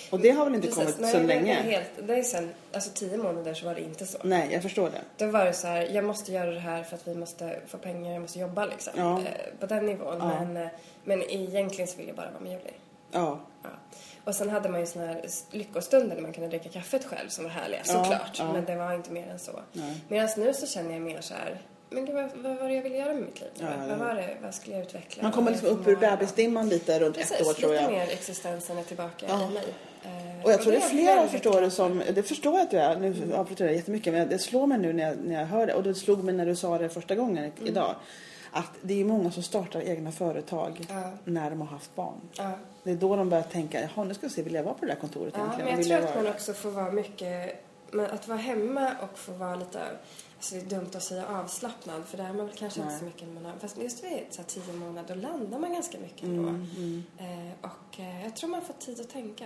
[0.10, 0.84] Och det har väl inte Precis.
[0.84, 1.54] kommit Nej, så men länge?
[1.54, 4.18] Det är, helt, det är sen, alltså tio månader så var det inte så.
[4.24, 5.26] Nej, jag förstår det.
[5.26, 7.78] Då var det så här, jag måste göra det här för att vi måste få
[7.78, 8.94] pengar, jag måste jobba liksom.
[8.96, 9.20] Ja.
[9.20, 9.26] Eh,
[9.60, 10.18] på den nivån.
[10.20, 10.44] Ja.
[10.46, 10.70] Men, eh,
[11.04, 12.74] men egentligen så vill jag bara vara med Julie.
[13.12, 13.70] Ja, Ja.
[14.24, 17.44] Och sen hade man ju såna här lyckostunder när man kunde dricka kaffet själv som
[17.44, 18.40] var härliga, såklart.
[18.40, 18.54] ja.
[18.54, 19.60] Men det var inte mer än så.
[20.08, 21.62] Medan nu så känner jag mer så här,
[21.94, 23.50] men gud, vad, vad var det jag ville göra med mitt liv?
[23.60, 25.24] Ja, vad var det, vad skulle jag utveckla?
[25.24, 27.92] man kommer liksom upp det ur bebisdimman lite runt Precis, ett år tror lite jag.
[27.92, 29.50] mer existensen är tillbaka Ja.
[29.50, 29.64] i mig.
[30.04, 31.70] Eh, Och jag tror det är flera förstår för.
[31.70, 34.78] som, det förstår jag att du är, nu avbryter jag jättemycket men det slår mig
[34.78, 36.90] nu när jag, när jag hör det och det slog mig när du sa det
[36.90, 37.68] första gången Mm.
[37.68, 37.96] idag.
[38.52, 41.12] Att det är många som startar egna företag Ja.
[41.24, 42.22] när de har haft barn.
[42.38, 42.52] Ja.
[42.84, 44.86] Det är då de börjar tänka, jaha nu ska vi se, vill jag vara på
[44.86, 45.66] det där kontoret Ja, egentligen?
[45.66, 47.64] men jag Vill tror att man också får vara mycket...
[48.12, 49.80] Att vara hemma och få vara lite...
[50.42, 53.00] Alltså det är dumt att säga avslappnad för det är man väl kanske inte Nej.
[53.00, 53.60] så mycket när man har...
[53.60, 56.46] Fast just vid så här tio månader då landar man ganska mycket Mm,
[57.18, 57.24] då.
[57.24, 59.46] Eh, och eh, jag tror man får tid att tänka.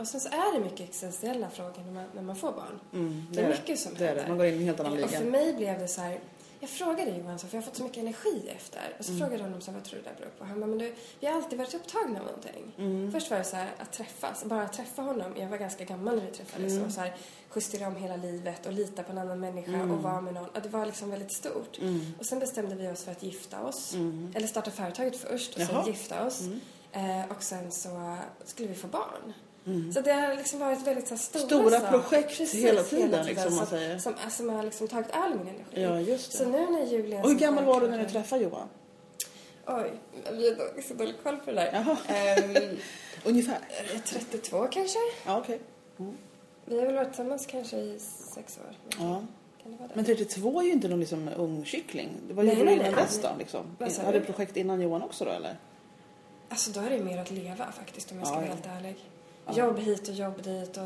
[0.00, 2.80] Och sen så är det mycket existentiella frågor när man, när man får barn.
[2.92, 4.20] Mm, Det är mycket som det är det.
[4.20, 4.28] händer.
[4.28, 5.08] Man går in i en helt annan Och liga.
[5.08, 6.18] för mig blev det så här...
[6.60, 8.96] jag frågade Johan för jag har fått så mycket energi efter.
[8.98, 10.44] Och så frågade jag honom så, vad tror du det beror på?
[10.44, 13.10] Han bara, men du, vi har alltid varit upptagna av någonting.
[13.12, 15.32] Först var det så här att träffas, bara att träffa honom.
[15.36, 17.14] Jag var ganska gammal när vi träffades och så här
[17.54, 20.48] justera om hela livet och lita på en annan människa och vara med någon.
[20.48, 21.78] Och det var liksom väldigt stort.
[22.18, 23.94] Och sen bestämde vi oss för att gifta oss.
[24.34, 25.68] Eller starta företaget först och Jaha.
[25.68, 26.40] sen gifta oss.
[26.92, 29.32] Eh, och sen så skulle vi få barn.
[29.94, 33.66] Så det har liksom varit väldigt så stora, Stora projekt hela tiden, liksom, man som,
[33.66, 33.98] säger.
[33.98, 35.82] Som, som har liksom tagit all min energi.
[35.82, 36.38] Ja, just det.
[36.38, 37.22] Så nu när Julian...
[37.22, 38.68] Och hur gammal var du när du träffade Johan?
[39.66, 39.92] Oj,
[40.32, 41.96] vi har så dålig koll på det där.
[42.08, 42.76] Ehm,
[43.24, 43.58] Ungefär?
[44.04, 44.98] 32 kanske?
[45.26, 45.60] Ja, okej.
[46.64, 47.98] Vi har väl varit tillsammans kanske i
[48.34, 48.98] sex år.
[48.98, 49.22] Ja.
[49.64, 49.88] Det det?
[49.94, 52.10] Men 32 är ju inte någon liksom ung kyckling.
[52.28, 53.28] Gjorde du nej, innan dess då?
[53.38, 53.76] Liksom?
[53.78, 54.18] Hade du?
[54.18, 55.58] du projekt innan Johan också då eller?
[56.48, 58.54] Alltså då är det mer att leva faktiskt om jag ska Ja, vara ja.
[58.54, 58.96] helt ärlig.
[59.54, 60.82] Jobb hit och jobb dit och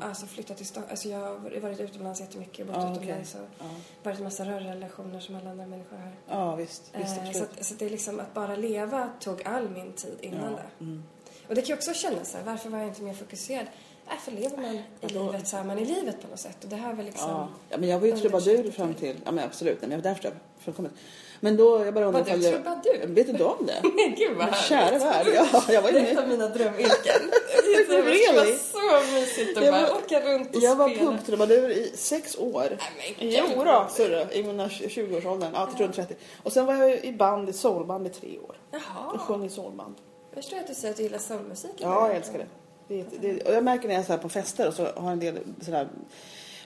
[0.00, 0.90] alltså flyttat till Stockholm.
[0.90, 3.64] Alltså jag har varit utomlands jättemycket, bott Ja, utomlands och Ja.
[4.02, 6.12] varit i massa rörrelationer som alla andra människor har.
[6.28, 6.82] Ja, visst.
[6.96, 10.16] visst Eh, så, att, så det är liksom att bara leva tog all min tid
[10.20, 10.84] innan Ja, det.
[10.84, 11.02] mm.
[11.48, 13.66] Och det kan ju också kännas så här, varför var jag inte mer fokuserad?
[14.06, 16.64] Äh, för lever man i då- livet så är man i livet på något sätt.
[16.64, 17.30] Och det här är väl liksom...
[17.30, 17.48] Ja.
[17.68, 18.72] ja, men jag var ju trubadur 20.
[18.72, 19.16] fram till...
[19.24, 19.80] Ja, men absolut.
[19.80, 20.94] Nej, men jag var därför fullkomligt.
[21.44, 23.06] Men då, jag bara undrar Var jag- trubadur?
[23.06, 23.80] Vet inte om det?
[23.96, 24.64] Nej, gud vad härligt.
[24.68, 26.22] kära värld, ja, jag var är ett inne.
[26.22, 26.90] av mina drömyrken.
[27.76, 31.10] Det skulle vara så mysigt att Jag bara var- åka runt och Jag var spela.
[31.10, 32.78] pubtrubadur i sex år.
[32.98, 33.66] Nej, men Jo gud.
[33.66, 35.50] då, syrra, i mina 20-årsåldern.
[35.54, 36.14] Ja, till runt 30.
[36.42, 38.56] Och sen var jag i band, i soulband i tre år.
[38.70, 39.18] Och Jaha.
[39.18, 39.94] sjöng i soulband.
[40.34, 41.70] Jag förstår att du säger att du gillar soulmusik.
[41.78, 42.46] Ja, jag älskar det.
[42.88, 45.12] det, det och jag märker när jag är så här på fester och så har
[45.12, 45.88] en del sådär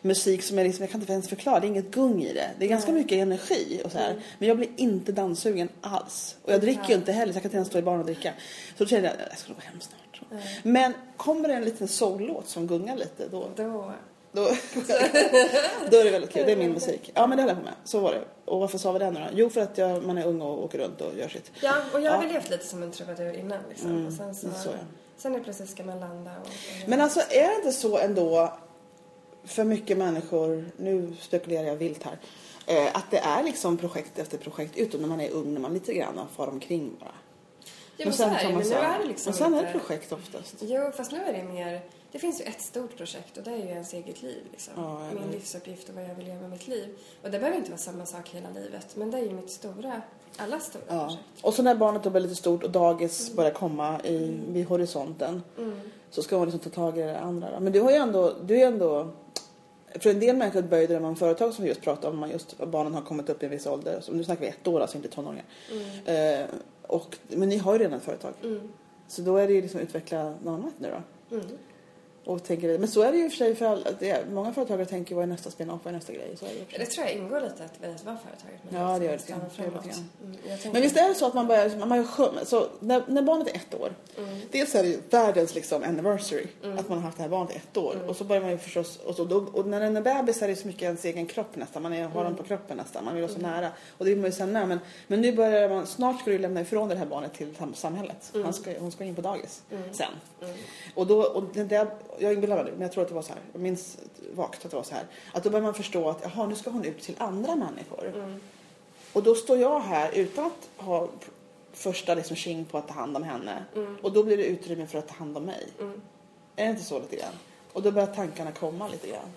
[0.02, 2.50] musik som är liksom, jag kan inte ens förklara, det är inget gung i det.
[2.59, 3.00] Det är ganska Nej.
[3.02, 4.14] mycket energi och så här.
[4.38, 6.37] Men jag blir inte danssugen alls.
[6.42, 8.06] Och jag dricker ju inte heller så jag kan inte ens stå i baren och
[8.06, 8.32] dricka.
[8.78, 10.42] Så då känner jag, jag ska nog hem snart.
[10.62, 13.92] Men kommer det en liten soul-låt som gungar lite då, Då...
[14.32, 14.42] då,
[15.90, 16.42] då är det väldigt kul.
[16.46, 17.11] Det är min musik.
[17.14, 17.74] Ja men det höll jag på med.
[17.85, 18.20] Så var det.
[18.44, 19.26] Och varför sa vi det nu då?
[19.35, 21.50] Jo för att jag, man är ung och åker runt och gör sitt.
[21.61, 22.22] Ja, och jag har Ja.
[22.22, 23.90] väl levt lite som en trubadur innan liksom.
[23.90, 24.46] Mm, och sen så...
[24.50, 24.78] så, ja.
[25.16, 26.46] Sen är plötsligt ska man landa och...
[26.46, 28.52] och Men alltså är det inte så ändå
[29.46, 32.18] för mycket människor, nu spekulerar jag vilt här,
[32.66, 35.74] eh, att det är liksom projekt efter projekt utom när man är ung, när man
[35.74, 37.11] lite grann far omkring bara.
[37.96, 38.48] Ja, men så är det.
[38.48, 38.94] Men an.
[38.94, 40.54] är det liksom Men sen är det projekt oftast.
[40.61, 41.80] Jo, fast nu är det mer...
[42.12, 44.42] Det finns ju ett stort projekt och det är ju ens eget liv.
[44.52, 44.72] Liksom.
[44.76, 46.98] Ja, Min livsuppgift och vad jag vill göra med mitt liv.
[47.22, 48.96] Och det behöver inte vara samma sak hela livet.
[48.96, 50.02] Men det är ju mitt stora,
[50.37, 51.04] alla stora Ja.
[51.06, 51.22] projekt.
[51.42, 55.42] Och så när barnet då blir lite stort och dagis börjar komma i, vid horisonten
[55.59, 55.80] Mm.
[56.10, 57.50] Så ska man liksom ta tag i det andra.
[57.50, 57.60] Då.
[57.60, 59.10] Men du har ju ändå, du är ändå
[60.00, 62.94] för en del människor drömma om företag som vi just pratade om, man just, barnen
[62.94, 64.00] har kommit upp i en viss ålder.
[64.00, 65.44] Så nu snackar vi ett år, alltså inte tonåringar.
[66.04, 66.46] Eh,
[66.82, 68.32] och, men ni har ju redan ett företag.
[68.42, 68.72] Mm.
[69.08, 71.36] Så då är det ju liksom utveckla något annat nu då.
[71.36, 71.46] Mm.
[72.26, 73.90] Och tänker, men så är det ju för sig för alla.
[73.98, 76.36] Det många företagare tänker vad är nästa spin-off, vad är nästa grej.
[76.38, 76.78] Så är det.
[76.78, 78.60] Det tror jag ingår lite att, i att vara företaget.
[78.70, 79.18] men Ja, det gör det.
[79.56, 79.94] Det gör.
[80.24, 83.48] Mm, Men visst är det så att man börjar, man börjar så när, när barnet
[83.48, 84.40] är ett år, Mm.
[84.52, 86.46] dels är det ju världens liksom anniversary,
[86.78, 87.94] att man har haft det här barnet i ett år.
[87.94, 88.08] Mm.
[88.08, 90.48] Och så börjar man ju förstås, och, så, då, och när den är bebis är
[90.48, 92.24] det så mycket ens egen kropp nästan, man är, har Mm.
[92.24, 93.70] den på kroppen nästan, man vill vara så nära.
[93.98, 96.38] Och det vill man ju sen med, men, men nu börjar man, snart ska du
[96.38, 98.32] lämna ifrån det här barnet till sam- samhället.
[98.44, 99.62] Han ska, hon ska in på dagis
[99.92, 100.06] sen.
[100.94, 103.33] Och då, och det där, jag inbillar mig men jag tror att det var så
[103.33, 103.98] här, jag minns
[104.35, 106.70] vagt att det var så här, att då börjar man förstå att jaha, nu ska
[106.70, 108.12] hon ut till andra människor.
[108.14, 108.40] Mm.
[109.12, 111.09] Och då står jag här utan att ha
[111.72, 113.64] första liksom tjing på att ta hand om henne.
[113.74, 113.96] Mm.
[114.02, 115.68] Och då blir det utrymme för att ta hand om mig.
[115.81, 116.00] Mm.
[116.57, 117.35] Är det inte så lite grann?
[117.72, 119.33] Och då börjar tankarna komma lite grann.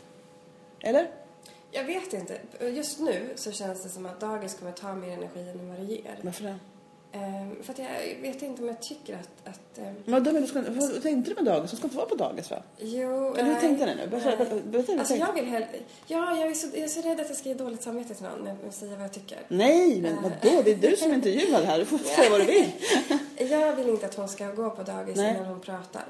[0.80, 1.12] Eller?
[1.72, 2.40] Jag vet inte.
[2.60, 5.94] Just nu så känns det som att dagis kommer ta mer energi än vad det
[5.94, 6.20] ger.
[6.22, 6.56] Varför det?
[7.12, 9.48] Ehm, för att jag vet inte om jag tycker att...
[9.48, 11.72] att Men vadå, men du ska, vad tänkte du med dagis?
[11.72, 12.58] Hon ska inte vara på dagis va?
[12.78, 14.08] jo, Eller hur nej, tänkte ni nu?
[14.08, 14.62] Berätta, nej.
[14.72, 15.68] berätta, du Alltså jag vill hellre...
[16.08, 18.24] Ja, jag är, så, jag är så rädd att jag ska ge dåligt samvete till
[18.24, 19.38] någon när jag säger vad jag tycker.
[19.48, 20.62] Nej, men vadå?
[20.64, 21.80] Det är du som är intervjuad här.
[21.80, 22.72] Du får säga vad du vill.
[23.50, 25.36] Jag vill inte att hon ska gå på dagis Nej.
[25.36, 26.06] innan hon pratar.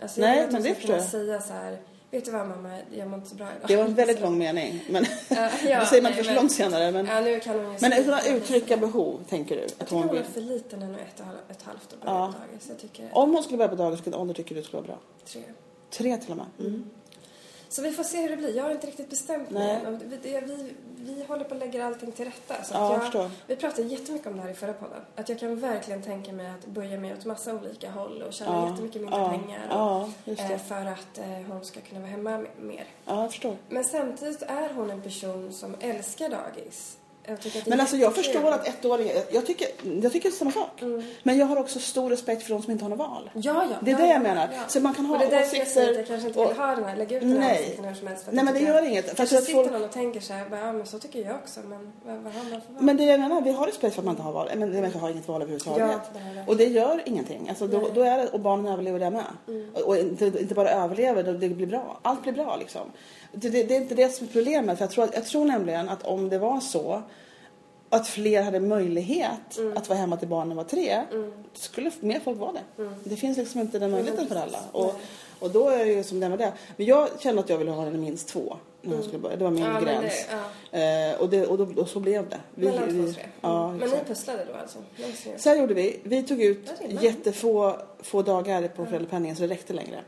[0.00, 1.78] Alltså Nej, jag vill att men hon det ska kunna säga så här...
[2.12, 3.68] Vet du vad mamma, jag mår inte så bra idag.
[3.68, 4.84] Det var en väldigt lång mening.
[4.90, 6.92] Men Ja, ja, det säger man först men- långt senare.
[6.92, 9.60] Men, Ja, nu kan hon men utan att uttrycka behov, tänker du?
[9.62, 12.02] Jag Att tycker hon hon är för liten ännu ett och ett halvt år på
[12.06, 12.34] Ja.
[12.50, 12.66] dagis.
[12.68, 14.98] Jag tycker Om hon skulle börja på dagis, vilken ålder tycker du skulle vara bra?
[15.26, 15.42] tre.
[15.90, 16.46] Tre till och med.
[16.60, 16.90] Mm.
[17.72, 18.56] Så vi får se hur det blir.
[18.56, 19.98] Jag har inte riktigt bestämt mig än.
[19.98, 22.64] Vi, vi, vi håller på att lägga allting till rätta.
[22.64, 25.00] Så Ja, jag vi pratade jättemycket om det här i förra podden.
[25.16, 28.50] Att jag kan verkligen tänka mig att böja mig åt massa olika håll och tjäna
[28.50, 29.66] Ja, jättemycket mindre ja, pengar.
[29.66, 32.84] Och, ja, eh, för att eh, hon ska kunna vara hemma mer.
[33.04, 33.56] Ja, jag förstår.
[33.68, 36.96] Men samtidigt är hon en person som älskar dagis.
[37.24, 39.68] Är Men alltså jag förstår att ettåringar, jag tycker,
[40.02, 40.82] jag tycker samma sak.
[41.22, 43.30] Men jag har också stor respekt för de som inte har något val.
[43.34, 43.76] Ja, ja.
[43.80, 44.48] Det är ja, det ja, jag menar.
[44.52, 44.58] ja.
[44.68, 46.40] Så man kan ha och det är därför jag säger att jag åsikter kanske inte
[46.40, 47.62] vill och- ha den här, lägga ut den här Nej.
[47.62, 48.24] åsikten hur som helst.
[48.30, 49.08] Nej, men det gör inget.
[49.08, 51.34] För Kanske att sitter folk- någon och tänker så här, ja men så tycker jag
[51.36, 52.82] också, men vad, vad har man för val?
[52.82, 54.48] Men det jag menar, vi har respekt för att man inte har val.
[54.56, 55.80] Men människor har inget val överhuvudtaget.
[55.90, 56.44] Ja, det det.
[56.46, 57.48] och det gör ingenting.
[57.48, 59.24] Alltså, då, då är det, och barnen överlever det med.
[59.48, 59.70] Mm.
[59.74, 61.98] Och, och inte, inte bara överlever, det blir bra.
[62.02, 62.90] Allt blir bra liksom.
[63.32, 64.78] Det, det, det är inte det som är problemet.
[64.78, 67.02] För jag, tror, jag tror nämligen att om det var så
[67.88, 69.76] att fler hade möjlighet Mm.
[69.76, 71.02] att vara hemma till barnen var tre,
[71.54, 72.90] skulle mer folk vara det.
[73.04, 74.58] Det finns liksom inte den möjligheten för alla.
[74.72, 74.96] Och, Mm.
[75.38, 76.52] Och då är det ju som det med det.
[76.76, 78.56] Men jag kände att jag ville ha den minst två.
[78.82, 79.36] När jag skulle börja.
[79.36, 79.74] Det var min Mm.
[79.74, 80.26] Ja, gräns.
[80.70, 81.12] det- ja.
[81.14, 82.40] Eh, och, det, och, då, och så blev det.
[82.54, 83.22] Vi- Mellan två och tre.
[83.40, 83.76] Ja, Mm.
[83.78, 84.78] Men ni pusslade då alltså?
[85.36, 86.00] Så här gjorde vi.
[86.02, 90.00] Vi tog ut jättefå få dagar på föräldrapenningen så det räckte längre.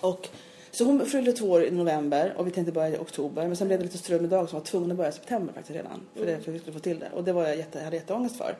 [0.00, 0.28] Och,
[0.76, 3.46] så hon fyllde två år i november och vi tänkte börja i oktober.
[3.46, 5.52] Men sen blev det lite strul med dag som var tvungen att börja i september
[5.52, 6.00] faktiskt redan.
[6.14, 7.10] För, det, för att vi skulle få till det.
[7.14, 8.56] Och det var jag jätte, hade jätteångest för.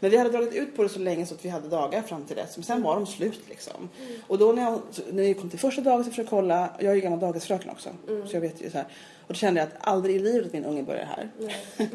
[0.00, 2.24] Men vi hade dragit ut på det så länge så att vi hade dagar fram
[2.24, 2.56] till dess.
[2.56, 3.88] Men sen var de slut liksom.
[4.26, 4.80] Och då när jag,
[5.10, 6.70] när jag kom till första dagen så försökte jag kolla.
[6.78, 7.90] Jag är ju gammal dagisfröken också.
[8.06, 8.86] Så jag vet ju så här.
[9.20, 11.30] Och då kände jag att aldrig i livet att min unge börjar här.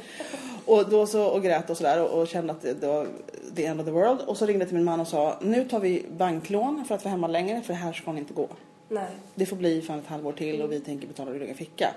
[0.66, 3.08] och då så och grät och sådär och, och kände att det, det var
[3.56, 4.22] the end of the world.
[4.22, 7.04] Och så ringde jag till min man och sa nu tar vi banklån för att
[7.04, 8.50] vara hemma längre för här ska hon inte gå.
[8.90, 9.08] Nej.
[9.36, 11.94] Det får bli för ett halvår till och vi tänker betala ur egen ficka.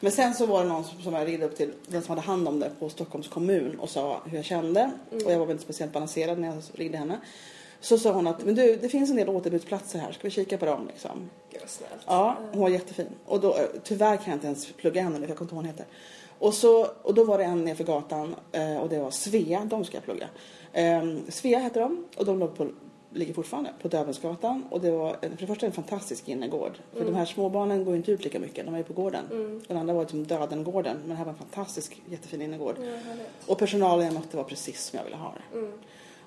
[0.00, 2.26] Men sen så var det någon som, som jag ringde upp till den som hade
[2.26, 4.90] hand om det på Stockholms kommun och sa hur jag kände.
[5.10, 7.20] Och jag var väldigt speciellt balanserad när jag ringde henne.
[7.80, 10.58] Så sa hon att men du, det finns en del återbudsplatser här, ska vi kika
[10.58, 11.30] på dem liksom?
[11.52, 12.02] Gud snällt.
[12.06, 13.06] Ja, hon var jättefin.
[13.26, 15.64] Och då, eh, tyvärr kan jag inte ens plugga henne nu, jag kommer inte ihåg
[15.64, 15.86] vad hon heter.
[16.38, 19.84] Och, så, och då var det en nerför gatan eh, och det var Svea, de
[19.84, 20.28] ska jag plugga.
[21.02, 22.68] Um, Svea heter de och de låg på,
[23.12, 24.64] ligger fortfarande på Dövensgatan.
[24.70, 26.72] Och det var för det första en fantastisk innergård.
[26.92, 29.24] För de här småbarnen går ju inte ut lika mycket, de är ju på gården.
[29.68, 32.76] Den andra var liksom Dödengården, men det här var en fantastisk, jättefin innergård.
[32.78, 32.92] Ja.
[33.46, 35.68] Och personalen jag mötte var precis som jag ville ha det.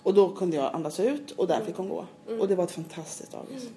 [0.04, 2.06] Och då kunde jag andas ut och där fick hon gå.
[2.40, 3.70] Och det var ett fantastiskt dagis.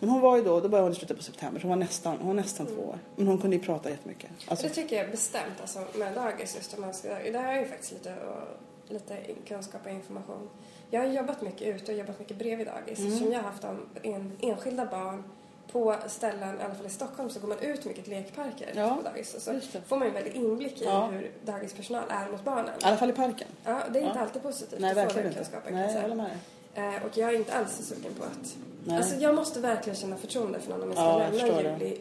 [0.00, 1.84] Men hon var ju då, då började hon i slutet på september, så hon var
[1.84, 2.98] nästan, hon var nästan två år.
[3.16, 4.30] Men hon kunde ju prata jättemycket.
[4.48, 6.56] Alltså, Det tycker jag bestämt alltså, med dagis.
[6.56, 9.16] Just om man ska, där har jag ju faktiskt lite, och, lite
[9.48, 10.48] kunskap och information.
[10.90, 12.98] Jag har jobbat mycket ute och jobbat mycket bredvid dagis.
[12.98, 13.18] Mm.
[13.18, 15.24] Som jag har haft om en, enskilda barn
[15.72, 18.96] på ställen, i alla fall i Stockholm, så går man ut mycket till lekparker Ja,
[18.96, 19.34] på dagis.
[19.34, 21.06] Och så får man ju en väldig inblick i Ja.
[21.06, 22.74] hur dagispersonal är mot barnen.
[22.80, 23.48] I alla fall i parken.
[23.64, 24.22] Ja, det är inte Ja.
[24.24, 25.74] alltid positivt Nej, att få den kunskapen.
[25.74, 26.30] Nej, jag håller med.
[26.74, 28.56] Eh, och jag är inte alls så sugen på att...
[28.84, 28.96] Nej.
[28.96, 31.70] Alltså jag måste verkligen känna förtroende för någon om jag ska Ja, lämna förstår det.
[31.84, 32.00] juli.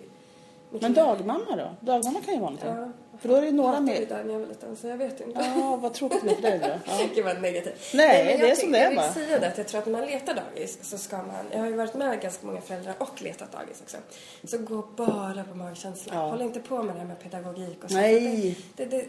[0.70, 1.70] Mitt Men dagmamma då?
[1.92, 2.70] Dagmamma kan ju vara någonting.
[2.76, 2.92] Ja.
[3.22, 4.06] För då är det några Jag mer.
[4.06, 5.40] där när jag var liten så jag vet inte.
[5.56, 6.68] Ja, vad tråkigt med dig då.
[6.86, 7.00] Ja.
[7.16, 7.92] Gud vad negativt.
[7.94, 9.80] Nej, men det är jag som det är Jag vill säga det att jag tror
[9.80, 12.62] att när man letar dagis så ska man, jag har ju varit med ganska många
[12.62, 13.98] föräldrar och letat dagis också.
[14.44, 16.14] Så gå bara på magkänsla.
[16.16, 16.30] Ja.
[16.30, 17.96] Håll inte på med det här med pedagogik och så.
[17.98, 18.58] Nej.
[18.76, 19.06] Det, det,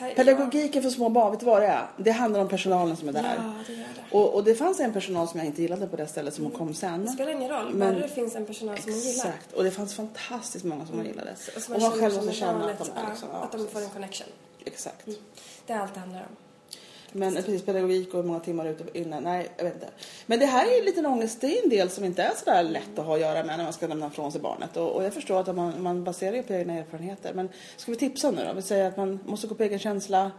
[0.00, 1.86] här, Pedagogiken för små barn, vet du vad det är?
[1.96, 3.34] Det handlar om personalen som är Ja, där.
[3.36, 3.78] ja, det gör
[4.10, 4.16] det.
[4.16, 6.52] Och, och det fanns en personal som jag inte gillade på det stället som hon
[6.52, 7.04] kom sen.
[7.04, 9.24] Det spelar ingen roll, Men- bara det finns en personal som man gillar.
[9.26, 9.52] Exakt.
[9.52, 11.30] Och det fanns fantastiskt många som hon gillade.
[11.56, 13.28] Och som Och man själv måste känna att de är ja, liksom...
[13.32, 14.28] Ja, Att de får en connection.
[14.64, 15.06] Exakt.
[15.66, 16.36] Det är allt det handlar om.
[17.16, 19.88] Men precis, pedagogik och hur många timmar ute innan, nej jag vet inte.
[20.26, 22.32] Men det här är ju lite en ångest, det är en del som inte är
[22.36, 24.76] sådär lätt att ha att göra med när man ska lämna ifrån sig barnet.
[24.76, 27.34] Och, och jag förstår att man, man baserar ju på egna erfarenheter.
[27.34, 28.52] Men ska vi tipsa nu då?
[28.54, 30.30] Vi säger att man måste gå på egen känsla.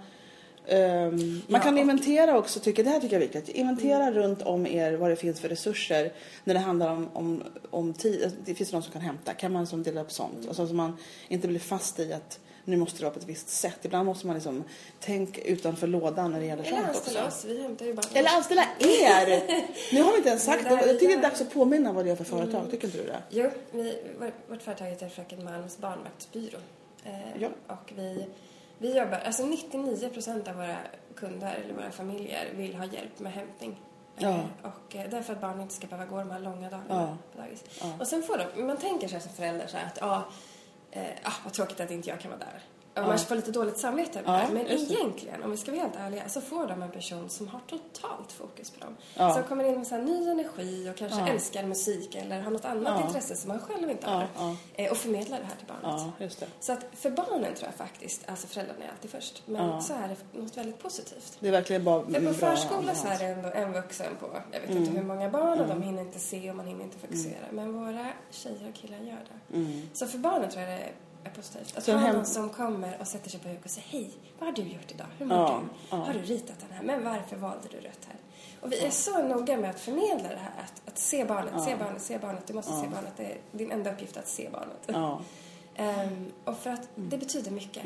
[0.68, 3.56] Ehm, man Ja, kan och- inventera också, tycker, det här tycker jag är viktigt.
[3.56, 6.12] Inventera runt om er vad det finns för resurser
[6.44, 8.32] när det handlar om, om, om tid.
[8.46, 9.34] Det finns någon som kan hämta.
[9.34, 10.48] Kan man som dela upp sånt?
[10.48, 13.50] Alltså, så man inte blir fast i att nu måste det vara på ett visst
[13.50, 13.80] sätt.
[13.82, 14.64] Ibland måste man liksom
[15.00, 18.30] tänka utanför lådan när det gäller Eller sånt anställa oss, vi hämtar ju bara Eller
[18.30, 19.44] anställa er!
[19.96, 20.70] Nu har vi inte ens sagt Det.
[20.70, 22.72] Jag tycker det är dags att påminna vad det är för företag.
[22.72, 23.22] Tycker inte du det?
[23.30, 26.58] Jo, vi, vår- vårt företag heter Fröken Malms barnvaktsbyrå.
[27.04, 27.48] Eh, Ja.
[27.68, 28.26] Och vi,
[28.78, 30.78] vi jobbar, alltså 99 procent av våra
[31.16, 33.82] kunder eller våra familjer vill ha hjälp med hämtning.
[34.18, 34.30] Ja.
[34.30, 37.18] Eh, Och eh, därför att barnen inte ska behöva gå de här långa dagarna Ja.
[37.36, 37.64] på dagis.
[37.82, 37.92] Ja.
[38.00, 40.24] Och sen får de, man tänker sig som förälder så här att ja,
[40.96, 42.75] eh, ah, vad tråkigt att inte jag kan vara där.
[42.98, 43.08] Ja.
[43.08, 44.54] Man får lite dåligt samvete över Ja, det här.
[44.54, 47.60] Men egentligen, om vi ska vara helt ärliga, så får de en person som har
[47.68, 48.96] totalt fokus på dem.
[49.16, 49.34] Ja.
[49.34, 51.28] Som kommer in med så ny energi och kanske Ja.
[51.28, 53.08] älskar musik eller har något annat Ja.
[53.08, 54.28] intresse som man själv inte har.
[54.76, 56.48] Eh, Och förmedlar det här till barnet.
[56.60, 60.08] Så att för barnen tror jag faktiskt, alltså föräldrarna är alltid först, men så är
[60.08, 61.38] det något väldigt positivt.
[61.40, 62.98] Det är verkligen bara För på förskola annat.
[62.98, 64.84] så är det ändå en vuxen på, jag vet Mm.
[64.84, 67.46] inte hur många barn och de hinner inte se och man hinner inte fokusera.
[67.52, 69.58] Men våra tjejer och killar gör det.
[69.58, 69.82] Mm.
[69.94, 70.92] Så för barnen tror jag det är
[71.30, 71.78] positivt.
[71.78, 74.48] Att Så ha någon som kommer och sätter sig på huk och säger hej, vad
[74.50, 75.08] har du gjort idag?
[75.18, 75.68] Hur mår Ja, du?
[75.90, 76.04] ja.
[76.04, 76.84] Har du ritat den här?
[76.84, 78.16] Men varför valde du rött här?
[78.62, 81.76] Och vi är så noga med att förmedla det här, att, att se barnet, se
[81.76, 82.48] barnet, se barnet.
[82.48, 83.14] Du måste se barnet.
[83.18, 84.90] Det är din enda uppgift att se barnet.
[85.78, 85.84] Ja.
[85.84, 87.84] Ehm, och för att det betyder mycket.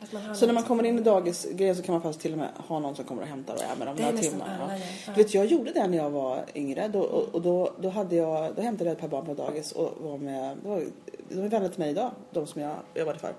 [0.00, 0.34] Att man har Mm.
[0.36, 2.78] Så när man kommer in i dagisgrejen så kan man faktiskt till och med ha
[2.78, 4.58] någon som kommer och hämtar och är med dem några timmar.
[4.62, 4.84] alla Ja.
[5.06, 5.12] Ja.
[5.16, 6.88] Du vet, jag gjorde det när jag var yngre.
[6.88, 9.72] Då, och, och då, då, hade jag, då hämtade jag ett par barn på dagis
[9.72, 10.84] och var med, var,
[11.28, 13.34] de är vänner till mig idag, de som jag jobbade för.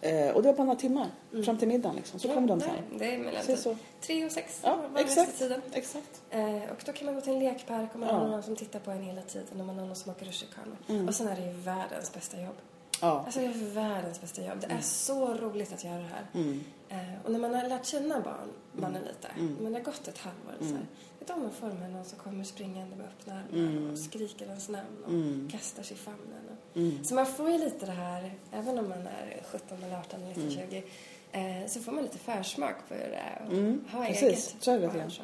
[0.00, 1.06] Eh, och det var bara några timmar,
[1.44, 2.20] fram till middagen liksom.
[2.20, 2.70] Så kom de sen.
[2.98, 3.76] Det är mellan Precis så.
[4.00, 5.38] tre och sex Ja, var exakt.
[5.38, 5.62] tiden.
[5.72, 6.22] Exakt.
[6.30, 8.14] Eh, och då kan man gå till en lekpark och man Ja.
[8.14, 10.76] har någon som tittar på en hela tiden och man har någon som åker rutschkana.
[10.88, 11.08] Mm.
[11.08, 12.56] Och sen är det ju världens bästa jobb.
[13.00, 13.22] Ja.
[13.26, 14.60] Alltså det är världens bästa jobb.
[14.60, 16.26] Det är så roligt att göra det här.
[16.34, 16.64] Mm.
[16.88, 19.28] Eh, och när man har lärt känna barn, barnen lite,
[19.62, 20.76] när det har gått ett halvår eller så Mm.
[20.76, 20.86] här,
[21.18, 24.44] vet du om man får med någon som kommer springande med öppna armar och skriker
[24.46, 25.48] ens namn och Mm.
[25.52, 26.44] kastar sig i famnen.
[26.50, 27.04] Och, Mm.
[27.04, 30.28] Så man får ju lite det här, även om man är 17 eller 18 eller
[30.28, 30.54] 19, Mm.
[30.70, 30.84] 20,
[31.32, 34.22] eh, så får man lite försmak på hur det är att Mm, ha precis.
[34.22, 34.54] eget.
[34.60, 35.22] Så är det barn, så.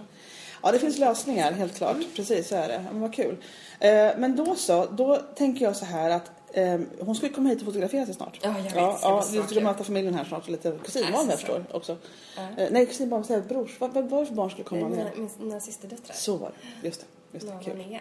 [0.63, 1.95] Ja, det finns lösningar, helt klart.
[1.97, 2.07] Mm.
[2.17, 2.85] Precis, så är det.
[2.93, 3.37] Men vad kul.
[3.81, 7.49] Eh, men då så, då tänker jag så här att eh, hon ska ju komma
[7.49, 8.39] hit och fotografera sig snart.
[8.43, 8.75] Ja, jag vet.
[8.75, 8.99] Ja,
[9.31, 11.97] Det ja, vi ska möta familjen här snart och lite kusinbarn Alltså, jag förstår också.
[12.37, 12.43] Ja.
[12.63, 13.81] Eh, nej, kusinbarn, säger brors.
[13.81, 15.11] Vad, vad var det för barn skulle Det komma är med?
[15.17, 16.15] mina, mina systerdöttrar.
[16.17, 16.87] Så var det.
[16.87, 17.07] Just det.
[17.33, 17.59] Just det.
[17.65, 17.81] Kul.
[17.81, 18.01] är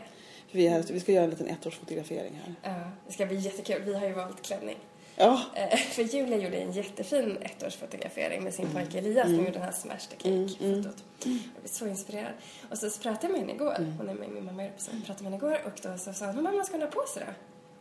[0.52, 2.56] vi, är här, vi ska göra en liten ettårsfotografering här.
[2.74, 3.82] Ja, det ska bli jättekul.
[3.86, 4.78] Vi har ju valt klänning.
[5.16, 5.42] Ja.
[5.56, 9.26] Eh, För Julia gjorde en jättefin ettårsfotografering med sin pojke Elias.
[9.26, 9.38] Mm.
[9.38, 11.04] De gjorde den här smash the cake-fotot.
[11.24, 12.32] Jag blev så inspirerad.
[12.72, 13.76] Och så pratade jag med henne igår.
[13.78, 13.98] Mm.
[13.98, 14.68] Hon är med min mamma.
[14.78, 16.82] Så jag pratade med henne igår och då så sa hon, "Men mamma ska hon
[16.82, 17.32] ha på sig då?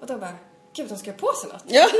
[0.00, 0.34] Och då bara,
[0.76, 1.64] gud hon ska ha på sig något.
[1.66, 1.86] Ja.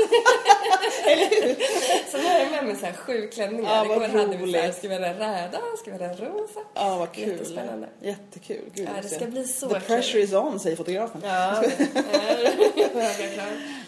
[2.11, 3.75] Så nu har jag med mig så här sju klänningar.
[3.75, 6.07] Ja, vad igår hade vi så här, ska vi ha den röda, ska vi ha
[6.07, 6.59] den rosa?
[6.73, 7.29] ja, vad kul.
[7.29, 7.87] Jättespännande.
[8.01, 8.61] Jättekul.
[8.73, 9.83] Gud, Ja, det ska bli så The kul.
[9.83, 11.21] pressure is on, säger fotografen.
[11.25, 11.63] Ja.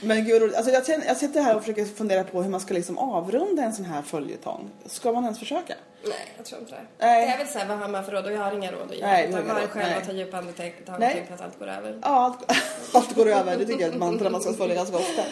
[0.01, 0.55] Men gud, roligt.
[0.55, 3.73] alltså jag, jag sitter här och försöker fundera på hur man ska liksom avrunda en
[3.73, 4.69] sån här följetong.
[4.85, 5.73] Ska man ens försöka?
[6.03, 6.81] Nej, jag tror inte det.
[7.05, 7.25] Nej.
[7.27, 8.25] Det är väl så här, vad har man för råd?
[8.25, 9.01] Och jag har inga råd att ge.
[9.05, 9.69] Nej, Utan råd.
[9.69, 11.11] själv och ta djupa andetag och Nej.
[11.13, 11.99] tänk på att allt går över.
[12.03, 12.51] Ja, allt,
[12.93, 13.57] allt går över.
[13.57, 15.23] Det tycker jag är ett mantra man ska följa ganska ofta.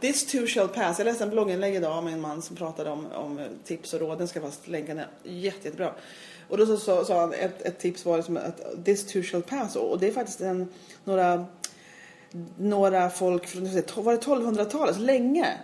[0.00, 0.98] This too shall pass.
[0.98, 4.18] Jag läste en blogginlägg idag om en man som pratade om, om tips och råd.
[4.18, 5.06] Den ska fast länka ner.
[5.22, 5.94] Jätte, jättebra.
[6.48, 9.76] Och då så sa han ett, ett tips var liksom att this too shall pass.
[9.76, 10.68] Och det är faktiskt en,
[11.04, 11.46] några,
[12.58, 13.64] några folk från
[14.04, 15.58] var det 1200-talet, så länge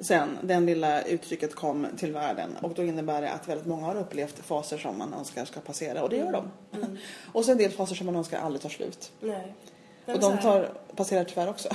[0.00, 2.56] sen den lilla uttrycket kom till världen.
[2.60, 6.02] Och då innebär det att väldigt många har upplevt faser som man önskar ska passera.
[6.02, 6.50] Och det gör de.
[7.32, 9.12] och så en del faser som man önskar aldrig tar slut.
[9.20, 9.54] Nej.
[10.06, 11.68] Och de tar, passerar tyvärr också.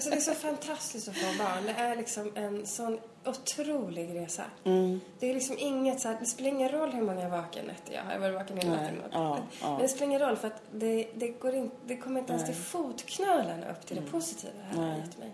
[0.00, 1.66] Så det är så fantastiskt att få barn.
[1.66, 4.42] Det är liksom en sån otrolig resa.
[4.64, 5.00] Mm.
[5.18, 8.02] Det är liksom inget så här, det spelar ingen roll hur många vaken nätter jag
[8.02, 8.12] har.
[8.12, 9.02] Jag har varit vaken hela natten.
[9.12, 9.70] ja, ja.
[9.70, 12.46] Men det spelar ingen roll för att det, det, går in, det kommer inte ens
[12.46, 12.54] Nej.
[12.54, 15.32] till fotknölarna upp till det positiva det här har gett mig.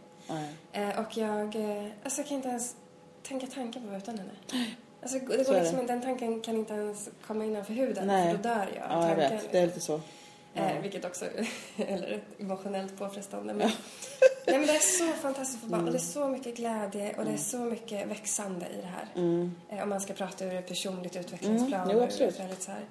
[0.72, 2.76] Eh, och jag, eh, alltså jag kan inte ens
[3.22, 4.30] tänka tanken på att utan henne.
[5.02, 8.30] Alltså, det går liksom, den tanken kan inte ens komma innanför huden Nej.
[8.30, 9.52] för då dör jag Ja, jag vet.
[9.52, 10.00] Det är lite så.
[10.54, 11.24] Eh, vilket också
[11.76, 13.54] är emotionellt påfrestande.
[13.54, 13.68] Men,
[14.46, 15.84] nej, men det är så fantastiskt för barn.
[15.84, 19.08] Och det är så mycket glädje och det är så mycket växande i det här.
[19.14, 19.54] Mm.
[19.68, 21.80] Eh, om man ska prata ur ett personligt utvecklingsplan.
[21.80, 22.34] Mm, jo, och absolut.
[22.34, 22.84] ett Väldigt så här,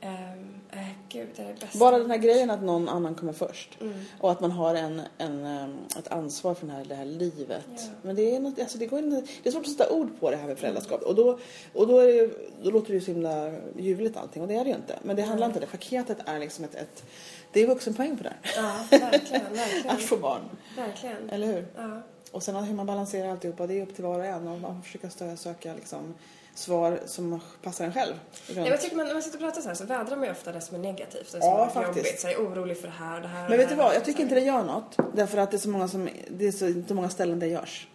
[0.00, 1.78] ehm, eh, gud, det är det bästa.
[1.78, 3.78] Bara den här grejen att någon annan kommer först.
[3.80, 3.94] Mm.
[4.20, 7.64] Och att man har en, en, em, ett ansvar för det här, det här livet.
[7.76, 7.82] Ja.
[8.02, 10.30] Men det är, något, alltså det, går in, det är svårt att sätta ord på
[10.30, 11.02] det här med föräldraskap.
[11.02, 11.38] Och, då,
[11.72, 12.30] och då, det,
[12.62, 14.42] då låter det ju så himla ljuvligt allting.
[14.42, 14.98] Och det är det ju inte.
[15.02, 15.78] Men det handlar inte om det.
[15.78, 17.04] Paketet är liksom ett, ett
[17.52, 18.52] det är vuxenpoäng på det här.
[18.56, 19.90] Ja, verkligen, verkligen.
[19.90, 20.42] Att få barn.
[20.76, 21.30] verkligen.
[21.30, 21.66] Eller hur?
[21.76, 22.02] Ja.
[22.30, 24.48] Och sen hur man balanserar alltihopa, det är upp till var och en.
[24.48, 26.14] Och man får försöka söka liksom,
[26.58, 28.14] svar som passar en själv.
[28.54, 30.30] Men jag tycker man, när man sitter och pratar så här så vädrar man ju
[30.30, 31.24] ofta det som är negativt.
[31.24, 31.96] Det som Ja, är faktiskt.
[31.96, 32.20] jobbigt.
[32.20, 33.82] Så jag är orolig för det här och det här Men vet du här.
[33.82, 34.96] vad, jag tycker inte det gör något.
[35.14, 37.88] Därför att det är så många, som, det är så, inte många ställen det görs.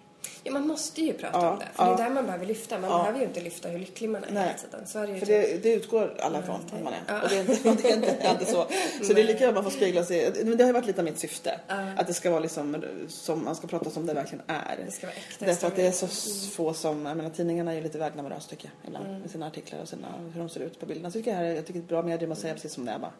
[0.45, 1.65] Ja, man måste ju prata Ja, om det.
[1.73, 1.89] För ja.
[1.95, 2.79] det är där man behöver lyfta.
[2.79, 2.97] Man Ja.
[2.97, 4.43] behöver ju inte lyfta hur lycklig man är Nej.
[4.43, 4.87] hela tiden.
[4.87, 5.63] Så är det ju För typ.
[5.63, 7.23] det, det utgår alla ifrån Ja, att man är.
[7.23, 8.65] Och det är inte, det är inte alltid så.
[9.03, 10.31] Så det är lika bra att man får spegla sig.
[10.45, 11.59] Men det har ju varit lite av mitt syfte.
[11.97, 14.79] Att det ska vara liksom, som man ska prata som det verkligen är.
[14.85, 15.45] Det ska vara äkta.
[15.45, 16.49] Därför att det är så Mm.
[16.51, 19.21] få som, jag menar tidningarna är ju lite väglamorösa tycker jag ibland.
[19.21, 21.09] Med sina artiklar och sina, hur de ser ut på bilderna.
[21.11, 22.85] Så tycker jag, här, jag tycker det är ett bra medium att säga precis som
[22.85, 23.11] det är bara.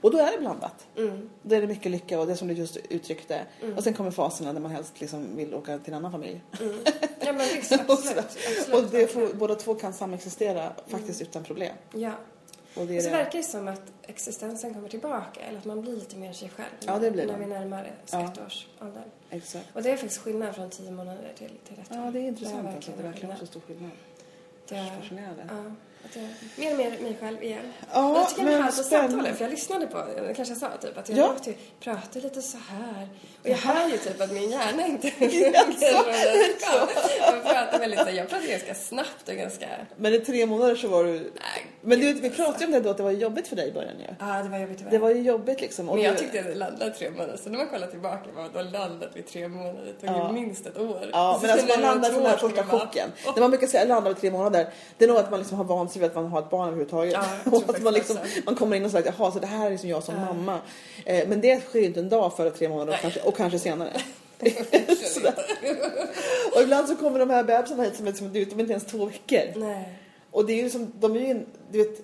[0.00, 0.86] Och då är det blandat.
[0.96, 1.30] Mm.
[1.42, 3.44] Då är det mycket lycka och det som du just uttryckte.
[3.76, 6.40] Och sen kommer faserna där man helst liksom vill åka till en annan familj.
[6.60, 6.74] Mm.
[7.20, 7.72] Ja, men visst.
[7.72, 8.18] och, Absolut.
[8.18, 11.74] absolut och det får, båda två kan samexistera faktiskt utan problem.
[11.94, 12.12] Ja.
[12.76, 13.16] Och det är så det.
[13.16, 15.40] verkar det som att existensen kommer tillbaka.
[15.40, 16.68] Eller att man blir lite mer sig själv.
[16.86, 17.40] Ja, det blir När man.
[17.40, 18.24] vi närmar oss Ja.
[18.32, 19.02] ett års ålder.
[19.30, 19.66] Exakt.
[19.74, 21.96] Och det är faktiskt skillnad från tio månader till, till ett år.
[22.04, 23.90] Ja, det är intressant verkligen alltså, att det verkligen är så stor skillnad.
[24.68, 25.42] Det är- Fascinerande.
[25.48, 25.72] Ja,
[26.04, 26.24] att jag
[26.56, 27.72] mer och mer mig själv igen.
[27.92, 29.08] Ja, jag tycker det men på spännande.
[29.10, 31.34] samtalet, för jag lyssnade på, det kanske jag sa typ, att jag Ja.
[31.80, 33.08] pratar lite så här.
[33.42, 35.12] Och jag hör ju typ att min hjärna inte?
[35.18, 35.52] Jag
[37.44, 41.04] pratar väldigt, så- jag pratar ganska snabbt och ganska, Men i tre månader så var
[41.04, 41.12] du...
[41.12, 43.68] nej Men du, vi pratade ju om det då att det var jobbigt för dig
[43.68, 44.04] i början ju.
[44.18, 44.82] Ja, det var jobbigt.
[44.90, 45.86] Det var ju jobbigt liksom.
[45.86, 47.36] Men jag du- tyckte att det landade tre månader.
[47.44, 49.94] Så när man kollar tillbaka, var då landat vid tre månader.
[50.00, 50.32] Det tog Ja.
[50.32, 51.08] minst ett år.
[51.12, 53.08] Ja, men alltså man det landar från den här första chocken.
[53.34, 54.66] När man brukar säga landa vid tre månader,
[54.98, 57.12] det är nog att man liksom har vant vid att man har ett barn överhuvudtaget.
[57.12, 59.66] Ja, jag och att man, liksom, man kommer in och säger jaha, så det här
[59.66, 60.58] är liksom jag som mamma.
[61.04, 63.58] Eh, men det sker ju inte en dag före tre månader och kanske, och kanske
[63.58, 64.00] senare.
[66.54, 68.60] Och ibland så kommer de här bebisarna hit som är, som, du vet, de är
[68.60, 69.42] inte ens två veckor.
[69.56, 69.94] Nej.
[70.30, 71.98] Och det är ju som, de är ju, du vet.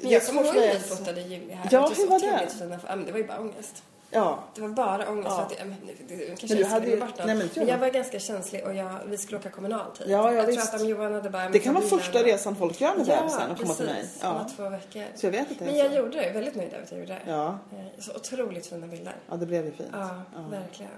[0.00, 1.68] Men jag kommer ihåg när så- fotade juli här.
[1.70, 2.48] Ja, hur var det?
[2.58, 3.82] Fina, ja, det var ju bara ångest.
[4.12, 4.38] Ja.
[4.54, 5.28] Det var bara ångest.
[5.30, 5.36] Ja.
[5.36, 5.76] För att, jag- men,
[6.08, 7.26] det, det, kanske Men du hade bort något.
[7.26, 10.06] nej, men men jag var ganska känslig och jag, vi skulle åka kommunalt hit.
[10.08, 10.66] Ja, ja, jag visst.
[10.70, 11.48] tror att om Johan hade bara...
[11.48, 13.94] Det kan vara första resan folk gör med Ja, bebisen och komma till mig.
[13.94, 14.18] precis.
[14.22, 14.28] Ja.
[14.28, 15.04] Alla två veckor.
[15.14, 15.96] Så jag vet att det Men jag så.
[15.98, 16.30] gjorde det.
[16.30, 17.32] Väldigt nöjd över att jag gjorde det.
[17.32, 17.58] Ja.
[17.72, 19.14] Eh, Så otroligt fina bilder.
[19.30, 19.88] ja, det blev ju fint.
[19.92, 20.40] Ja, Ja.
[20.50, 20.92] verkligen.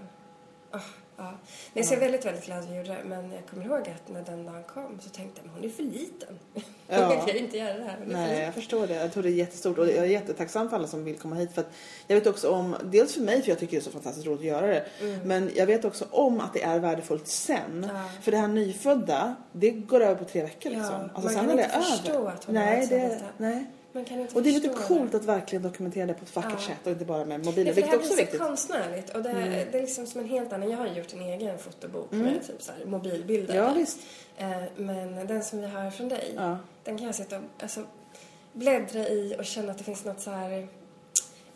[0.73, 0.81] Oh,
[1.17, 1.33] ja.
[1.73, 2.99] Nej, så jag är väldigt, väldigt glad att vi gjorde det.
[3.05, 5.69] Men jag kommer ihåg att när den dagen kom så tänkte jag, men hon är
[5.75, 6.39] för liten.
[6.89, 7.07] Ja.
[7.17, 7.97] Hon kan inte göra det här.
[7.97, 8.95] Är Nej, jag förstår det.
[8.95, 11.55] Jag tror det är jättestort och jag är jättetacksam för alla som vill komma hit.
[11.55, 11.65] För
[12.07, 14.41] jag vet också om, dels för mig för jag tycker det är så fantastiskt roligt
[14.41, 14.85] att göra det.
[15.25, 17.57] Men jag vet också om att det är värdefullt sen.
[17.85, 17.97] Mm.
[17.97, 18.05] Ja.
[18.23, 21.25] För det här nyfödda, det går över på tre veckor Ja, liksom.
[21.25, 22.31] man kan är inte förstå över.
[22.31, 23.27] att hon nej, så det, liten.
[23.37, 23.67] nej.
[24.35, 26.67] Och det är lite coolt att verkligen dokumentera det på ett vackert Ja.
[26.67, 27.55] sätt och inte bara med Ja, mobilen.
[27.75, 28.41] för det Vilket också är viktigt.
[28.41, 29.33] konstnärligt och det,
[29.73, 30.71] det är liksom som en helt annan...
[30.71, 33.55] Jag har gjort en egen fotobok med typ så här mobilbilder.
[33.55, 33.67] Mm.
[33.67, 33.99] Ja, visst.
[34.37, 36.59] Eh, men den som vi har från dig, Ja.
[36.85, 37.81] den kan jag sitta och alltså,
[38.53, 40.69] bläddra i och känna att det finns något så här...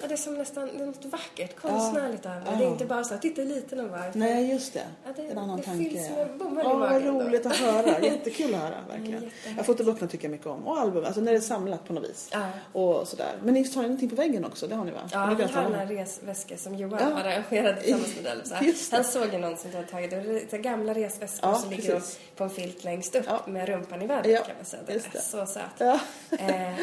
[0.01, 2.45] Ja, det är som nästan det är något vackert, konstnärligt över det.
[2.51, 2.69] Det är Ja.
[2.73, 4.11] inte bara så här, titta liten och var.
[4.15, 4.83] Nej, just det.
[5.05, 5.91] Ja, det- en annan det tanke.
[5.91, 7.21] fylls med bomull i Ja, vad magen då.
[7.25, 8.01] roligt att höra.
[8.03, 9.13] Jättekul att höra, verkligen.
[9.23, 9.35] jättehärligt.
[9.57, 10.67] Ja, fotoböckerna tycker jag mycket om.
[10.67, 12.29] Och album, alltså när det är samlat på något vis.
[12.33, 12.49] Ja.
[12.73, 13.33] Och sådär.
[13.43, 14.99] Men ni har ju någonting på väggen också, det har ni va?
[15.13, 17.07] Ja, vi har den här resväska som Johan Ja.
[17.15, 18.25] har arrangerat tillsammans med
[18.61, 18.97] det.
[18.97, 20.23] Han såg ju någon som hade tagit det.
[20.25, 22.03] Lite gamla resväskor Ja, som ligger
[22.37, 23.41] på en filt längst upp Ja.
[23.47, 24.83] med rumpan i vädret Ja, kan man säga.
[24.87, 25.63] Den just är så söt.
[25.79, 26.01] Ja.
[26.31, 26.39] Eh,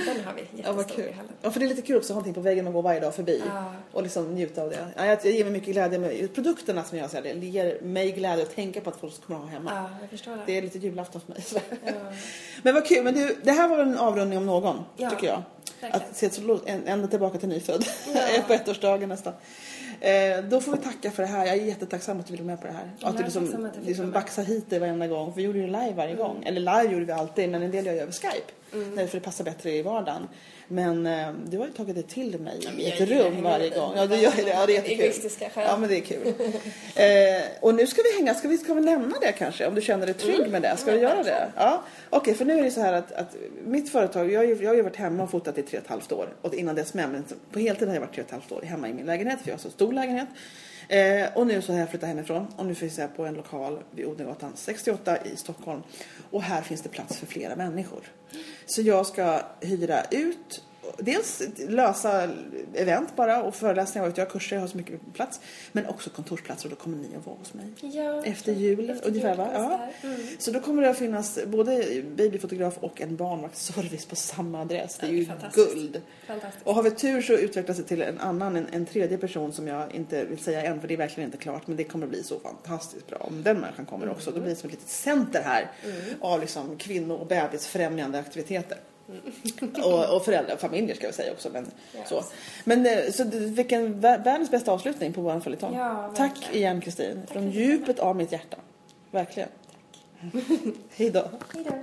[0.05, 1.13] den har vi Ja, vad jättestor i kul.
[1.13, 1.31] hallen.
[1.41, 2.99] Ja, för det är lite kul också att ha någonting på väggen och gå varje
[2.99, 3.43] dag förbi.
[3.47, 3.73] Ja.
[3.91, 4.87] Och liksom njuta av det.
[4.95, 7.35] Ja, jag, jag ger mig mycket glädje med produkterna som jag säger.
[7.35, 9.71] Det ger mig glädje att tänka på att folk kommer att ha hemma.
[9.75, 10.43] Ja, jag förstår det.
[10.45, 11.43] Det är lite julafton för mig.
[11.85, 11.91] Ja.
[12.63, 13.03] Men vad kul.
[13.03, 15.43] Men du, det här var en avrundning om någon, tycker jag.
[15.81, 16.07] verkligen.
[16.09, 16.29] Att se
[16.85, 17.85] ända tillbaka till nyfödd.
[18.13, 18.41] Ja.
[18.47, 19.33] på ettårsdagen nästan.
[19.99, 21.45] Eh, då får vi tacka för det här.
[21.45, 22.91] Jag är jättetacksam att du ville med på det här.
[23.01, 25.33] Och att du liksom, att liksom baxar hit dig varenda gång.
[25.33, 26.43] För vi gjorde ju live varje gång.
[26.45, 28.51] Eller live gjorde vi alltid, men en del gör jag över Skype.
[28.73, 29.07] Mm.
[29.07, 30.27] För det passar bättre i vardagen.
[30.67, 33.41] Men eh, du har ju tagit dig till mig i ett rum det.
[33.41, 33.93] varje gång.
[33.95, 34.49] Ja, du gör det.
[34.49, 34.99] Ja, det är jättekul.
[34.99, 35.67] Egoistiska själv.
[35.69, 36.27] Ja, men det är kul.
[36.95, 38.33] eh, och nu ska vi hänga.
[38.33, 39.67] Ska vi, ska vi nämna det kanske?
[39.67, 40.77] Om du känner dig trygg med det.
[40.77, 41.51] Ska du göra det?
[41.55, 41.83] Ja.
[42.09, 43.35] Okej, för nu är det så här att, att
[43.65, 45.83] mitt företag, jag har, ju, jag har ju varit hemma och fotat i tre och
[45.83, 46.27] ett halvt år.
[46.41, 48.61] Och innan dess med, men på heltid har jag varit tre och ett halvt år
[48.61, 49.39] hemma i min lägenhet.
[49.41, 50.27] För jag har så stor lägenhet.
[50.87, 52.47] Eh, och nu så har jag flyttat hemifrån.
[52.55, 55.83] Och nu finns jag på en lokal vid Odengatan 68 i Stockholm.
[56.31, 58.01] Och här finns det plats för flera människor.
[58.65, 60.63] Så jag ska hyra ut
[60.97, 62.29] Dels lösa
[62.73, 65.39] event bara och föreläsningar och jag har kurser, jag har så mycket plats.
[65.71, 67.65] Men också kontorsplatser och då kommer ni att vara hos mig.
[67.81, 69.49] Ja, Efter jul efter ungefär va?
[69.53, 69.89] Ja.
[70.07, 70.27] Mm.
[70.39, 74.97] Så då kommer det att finnas både babyfotograf och en barnvaktsservice på samma adress.
[74.97, 75.73] Det är ju fantastiskt.
[75.73, 76.01] guld.
[76.27, 76.67] Fantastiskt.
[76.67, 79.67] Och har vi tur så utvecklas det till en annan, en, en tredje person som
[79.67, 81.67] jag inte vill säga än för det är verkligen inte klart.
[81.67, 84.31] Men det kommer bli så fantastiskt bra om den människan kommer också.
[84.31, 85.71] Då blir det som ett litet center här
[86.19, 88.77] av liksom kvinno och bebisfrämjande aktiviteter.
[89.83, 91.49] Och, och föräldrar och familjer ska vi säga också.
[91.53, 92.09] Men, Yes.
[92.09, 92.23] så.
[92.63, 95.75] men eh, så vilken vär- världens bästa avslutning på vår följetong.
[95.75, 97.21] Ja, Tack igen Kristin.
[97.27, 98.57] Från djupet av mitt hjärta.
[99.11, 99.49] Verkligen.
[100.95, 101.23] Hej då.
[101.53, 101.75] Hej då.